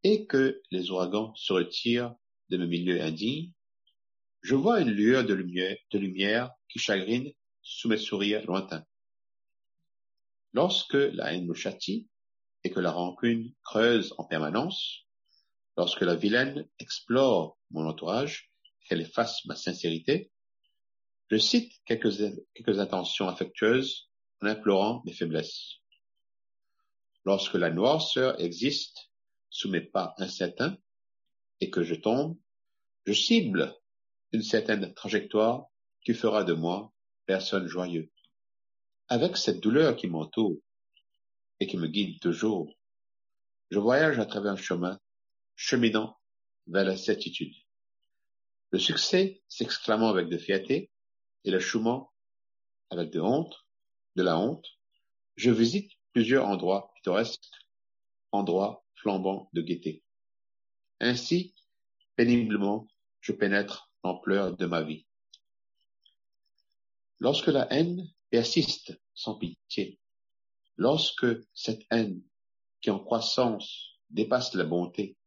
[0.02, 2.14] et que les ouragans se retirent
[2.48, 3.52] de mes milieux indignes,
[4.40, 7.30] je vois une lueur de lumière, qui chagrine
[7.60, 8.86] sous mes sourires lointains.
[10.54, 12.08] Lorsque la haine me châtie
[12.64, 15.06] et que la rancune creuse en permanence,
[15.78, 18.50] lorsque la vilaine explore mon entourage,
[18.84, 20.32] qu'elle efface ma sincérité,
[21.30, 22.12] je cite quelques,
[22.52, 24.10] quelques intentions affectueuses
[24.42, 25.76] en implorant mes faiblesses.
[27.24, 29.12] Lorsque la noirceur existe
[29.50, 30.76] sous mes pas incertains
[31.60, 32.36] et que je tombe,
[33.06, 33.72] je cible
[34.32, 35.66] une certaine trajectoire
[36.04, 36.92] qui fera de moi
[37.24, 38.10] personne joyeuse.
[39.06, 40.58] Avec cette douleur qui m'entoure
[41.60, 42.74] et qui me guide toujours,
[43.70, 44.98] je voyage à travers un chemin
[45.58, 46.16] cheminant
[46.68, 47.52] vers la certitude.
[48.70, 50.92] Le succès s'exclamant avec de fierté
[51.44, 51.58] et le
[52.90, 53.66] avec de honte,
[54.14, 54.66] de la honte,
[55.34, 57.50] je visite plusieurs endroits pittoresques,
[58.30, 60.04] endroits flambants de gaieté.
[61.00, 61.54] Ainsi,
[62.14, 62.86] péniblement,
[63.20, 65.06] je pénètre l'ampleur de ma vie.
[67.18, 69.98] Lorsque la haine persiste sans pitié,
[70.76, 72.22] lorsque cette haine
[72.80, 75.18] qui en croissance dépasse la bonté,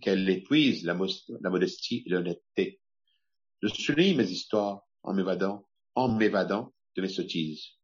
[0.00, 2.80] qu'elle épuise la, modestie et l'honnêteté,
[3.62, 7.78] je souligne mes histoires en m'évadant, en m'évadant de mes sottises.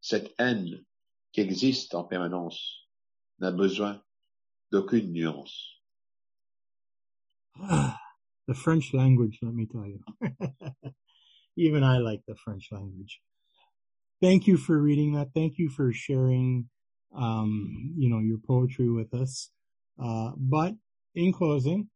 [0.00, 0.84] Cette haine
[1.32, 2.88] qui existe en permanence
[3.38, 4.02] n'a besoin
[4.70, 5.80] d'aucune nuance.
[7.60, 7.98] Ah,
[8.48, 10.00] the French language, let me tell you.
[11.56, 13.20] Even I like the French language.
[14.20, 15.28] Thank you for reading that.
[15.34, 16.68] Thank you for sharing,
[17.14, 19.50] um, you know, your poetry with us.
[20.02, 20.74] Uh, but
[21.14, 21.88] in closing,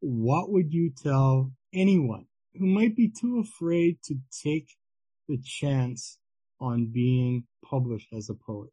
[0.00, 4.68] what would you tell anyone who might be too afraid to take
[5.28, 6.18] the chance
[6.60, 8.70] on being published as a poet?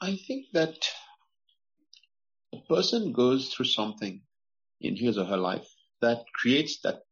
[0.00, 0.76] I think that
[2.52, 4.22] a person goes through something
[4.80, 5.68] in his or her life
[6.00, 7.02] that creates that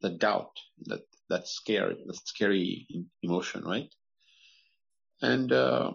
[0.00, 0.52] the doubt,
[0.86, 2.86] that that scary, that scary
[3.22, 3.94] emotion, right?
[5.20, 5.92] And uh,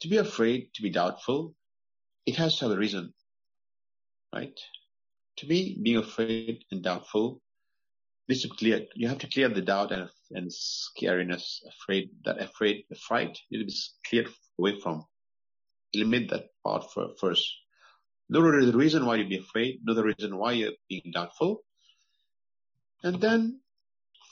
[0.00, 1.54] to be afraid, to be doubtful,
[2.26, 3.12] it has to have a reason,
[4.34, 4.58] right?
[5.38, 7.40] To me, being afraid and doubtful
[8.28, 8.86] needs to clear.
[8.94, 13.64] You have to clear the doubt and and scariness, afraid that afraid, the fright to
[13.64, 13.74] be
[14.08, 15.04] cleared away from.
[15.92, 17.46] Eliminate that part for, first.
[18.28, 19.80] Know the reason why you be afraid.
[19.84, 21.62] Know the reason why you're being doubtful.
[23.02, 23.60] And then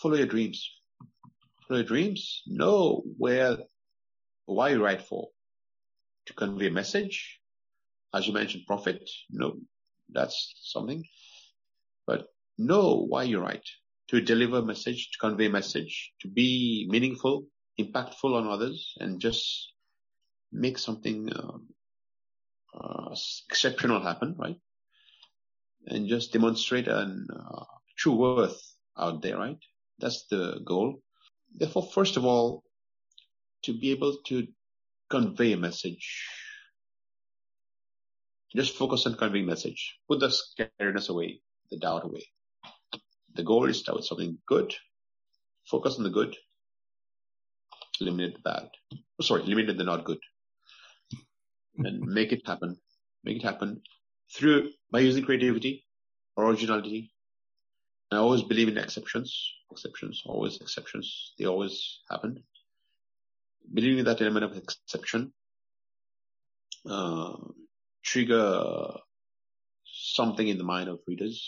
[0.00, 0.68] follow your dreams.
[1.68, 2.42] Follow your dreams.
[2.46, 3.58] Know where,
[4.46, 5.28] why you write for.
[6.26, 7.41] To convey a message.
[8.14, 9.08] As you mentioned, profit.
[9.30, 9.56] No,
[10.10, 11.04] that's something.
[12.06, 12.26] But
[12.58, 13.66] know why you write.
[14.08, 17.46] To deliver a message, to convey a message, to be meaningful,
[17.80, 19.72] impactful on others, and just
[20.52, 21.68] make something um,
[22.78, 23.14] uh,
[23.48, 24.56] exceptional happen, right?
[25.86, 27.64] And just demonstrate an uh,
[27.96, 28.60] true worth
[28.98, 29.58] out there, right?
[29.98, 31.00] That's the goal.
[31.54, 32.64] Therefore, first of all,
[33.62, 34.46] to be able to
[35.08, 36.26] convey a message,
[38.56, 39.98] just focus on conveying message.
[40.08, 41.40] Put the scariness away,
[41.70, 42.24] the doubt away.
[43.34, 44.74] The goal is to have something good.
[45.66, 46.36] Focus on the good.
[48.00, 48.68] Eliminate the bad.
[48.92, 50.18] Oh, sorry, eliminate the not good
[51.78, 52.76] and make it happen.
[53.24, 53.82] Make it happen
[54.34, 55.84] through by using creativity,
[56.36, 57.12] originality.
[58.10, 59.54] I always believe in exceptions.
[59.70, 61.32] Exceptions, always exceptions.
[61.38, 62.42] They always happen.
[63.72, 65.32] Believing in that element of exception,
[66.88, 67.36] uh,
[68.02, 68.96] trigger
[69.84, 71.42] something in the mind of readers.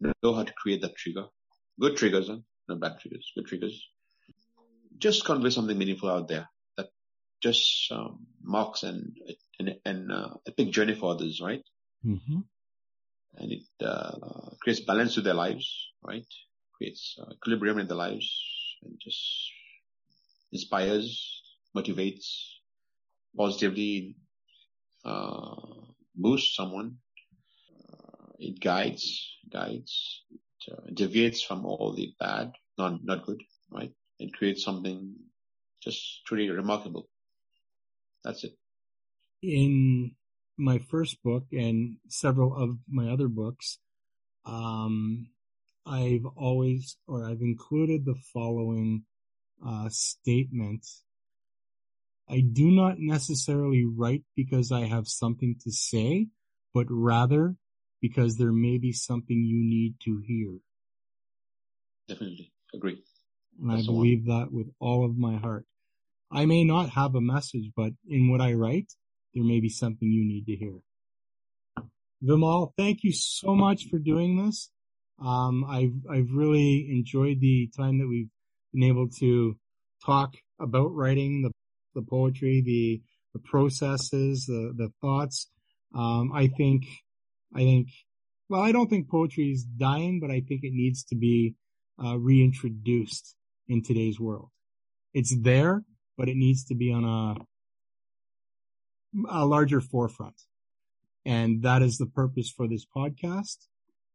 [0.00, 1.26] Know how to create that trigger.
[1.80, 2.38] Good triggers, huh?
[2.68, 3.30] not bad triggers.
[3.34, 3.88] Good triggers.
[4.98, 6.88] Just convey something meaningful out there that
[7.42, 9.14] just um, marks an
[9.58, 11.62] an, an uh, epic journey for others, right?
[12.04, 12.40] Mm-hmm.
[13.38, 16.26] And it uh, creates balance to their lives, right?
[16.76, 18.28] Creates uh, equilibrium in their lives,
[18.82, 19.50] and just
[20.52, 21.42] inspires,
[21.76, 22.26] motivates,
[23.36, 24.16] positively
[26.14, 26.96] boosts someone.
[27.70, 33.92] Uh, it guides, guides, it uh, deviates from all the bad, not not good, right?
[34.18, 35.14] It creates something
[35.82, 37.08] just truly remarkable.
[38.24, 38.54] That's it.
[39.42, 40.16] In
[40.56, 43.78] my first book and several of my other books,
[44.44, 45.28] um,
[45.84, 49.04] I've always, or I've included the following
[49.64, 50.84] uh, statement.
[52.28, 56.28] I do not necessarily write because I have something to say,
[56.74, 57.56] but rather
[58.00, 60.58] because there may be something you need to hear.
[62.08, 63.02] Definitely agree.
[63.60, 65.64] And That's I believe that with all of my heart.
[66.30, 68.92] I may not have a message, but in what I write,
[69.34, 70.80] there may be something you need to hear.
[72.22, 74.70] Vimal, thank you so much for doing this.
[75.24, 78.28] Um, I've, I've really enjoyed the time that we've
[78.72, 79.56] been able to
[80.04, 81.50] talk about writing the,
[81.96, 85.50] the poetry, the, the processes, the, the thoughts.
[85.92, 86.84] Um, I think,
[87.52, 87.88] I think,
[88.48, 91.56] well, I don't think poetry is dying, but I think it needs to be,
[92.02, 93.34] uh, reintroduced
[93.66, 94.50] in today's world.
[95.12, 95.82] It's there
[96.16, 97.34] but it needs to be on a,
[99.30, 100.40] a larger forefront.
[101.24, 103.66] And that is the purpose for this podcast.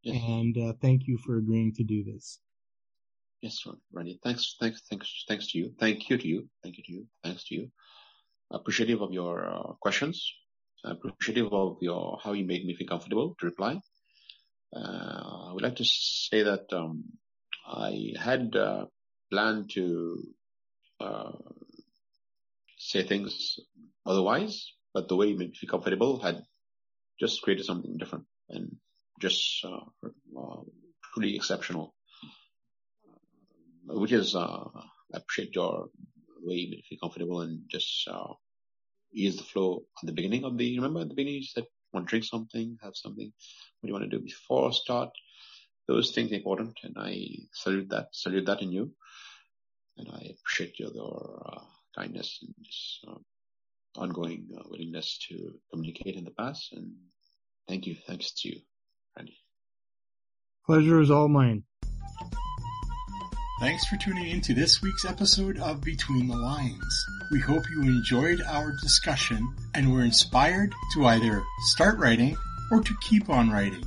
[0.04, 0.24] Yes.
[0.28, 2.40] And uh, thank you for agreeing to do this.
[3.42, 4.20] Yes, Randy.
[4.24, 5.74] Thanks, thanks, thanks, thanks to you.
[5.80, 6.48] Thank you to you.
[6.62, 7.08] Thank you to you.
[7.24, 7.72] Thanks to you.
[8.52, 10.32] Appreciative of your uh, questions.
[10.84, 13.80] Appreciative of your how you made me feel comfortable to reply.
[14.76, 17.04] Uh, I would like to say that um,
[17.66, 18.86] I had uh,
[19.32, 20.24] planned to
[21.00, 21.32] uh,
[22.78, 23.60] say things
[24.06, 26.44] otherwise, but the way you made me feel comfortable had
[27.20, 28.76] just created something different and
[29.20, 29.86] just uh,
[30.39, 30.62] uh,
[31.14, 31.94] truly exceptional.
[33.86, 34.66] Which is uh,
[35.14, 35.90] appreciate your
[36.42, 38.34] way you feel comfortable and just uh,
[39.14, 40.78] ease the flow at the beginning of the.
[40.78, 43.32] Remember at the beginning you said want to drink something, have something.
[43.80, 45.10] What do you want to do before start?
[45.88, 48.10] Those things are important, and I salute that.
[48.14, 48.92] Salute that in you,
[49.98, 51.62] and I appreciate your, your uh,
[51.96, 56.72] kindness and just uh, ongoing uh, willingness to communicate in the past.
[56.74, 56.94] And
[57.68, 58.62] thank you, thanks to you,
[59.18, 59.38] Randy.
[60.66, 61.64] Pleasure is all mine.
[63.62, 67.05] Thanks for tuning in to this week's episode of Between the Lines.
[67.30, 72.36] We hope you enjoyed our discussion and were inspired to either start writing
[72.72, 73.86] or to keep on writing.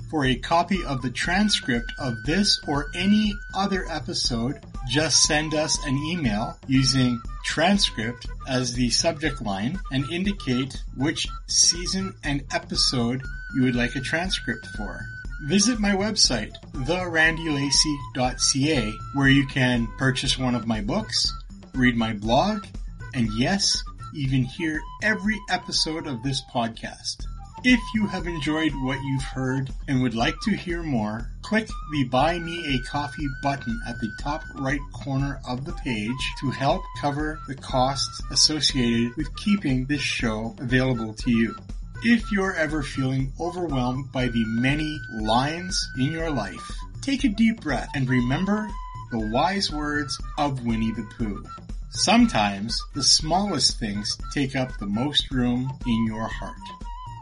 [0.09, 5.77] For a copy of the transcript of this or any other episode, just send us
[5.85, 13.21] an email using transcript as the subject line and indicate which season and episode
[13.55, 15.01] you would like a transcript for.
[15.43, 21.33] Visit my website, therandylacey.ca, where you can purchase one of my books,
[21.73, 22.65] read my blog,
[23.13, 23.83] and yes,
[24.17, 27.25] even hear every episode of this podcast.
[27.63, 32.03] If you have enjoyed what you've heard and would like to hear more, click the
[32.05, 36.83] Buy Me a Coffee button at the top right corner of the page to help
[36.99, 41.55] cover the costs associated with keeping this show available to you.
[42.03, 47.61] If you're ever feeling overwhelmed by the many lines in your life, take a deep
[47.61, 48.69] breath and remember
[49.11, 51.43] the wise words of Winnie the Pooh.
[51.89, 56.55] Sometimes the smallest things take up the most room in your heart.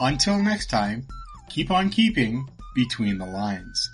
[0.01, 1.07] Until next time,
[1.49, 3.89] keep on keeping between the lines.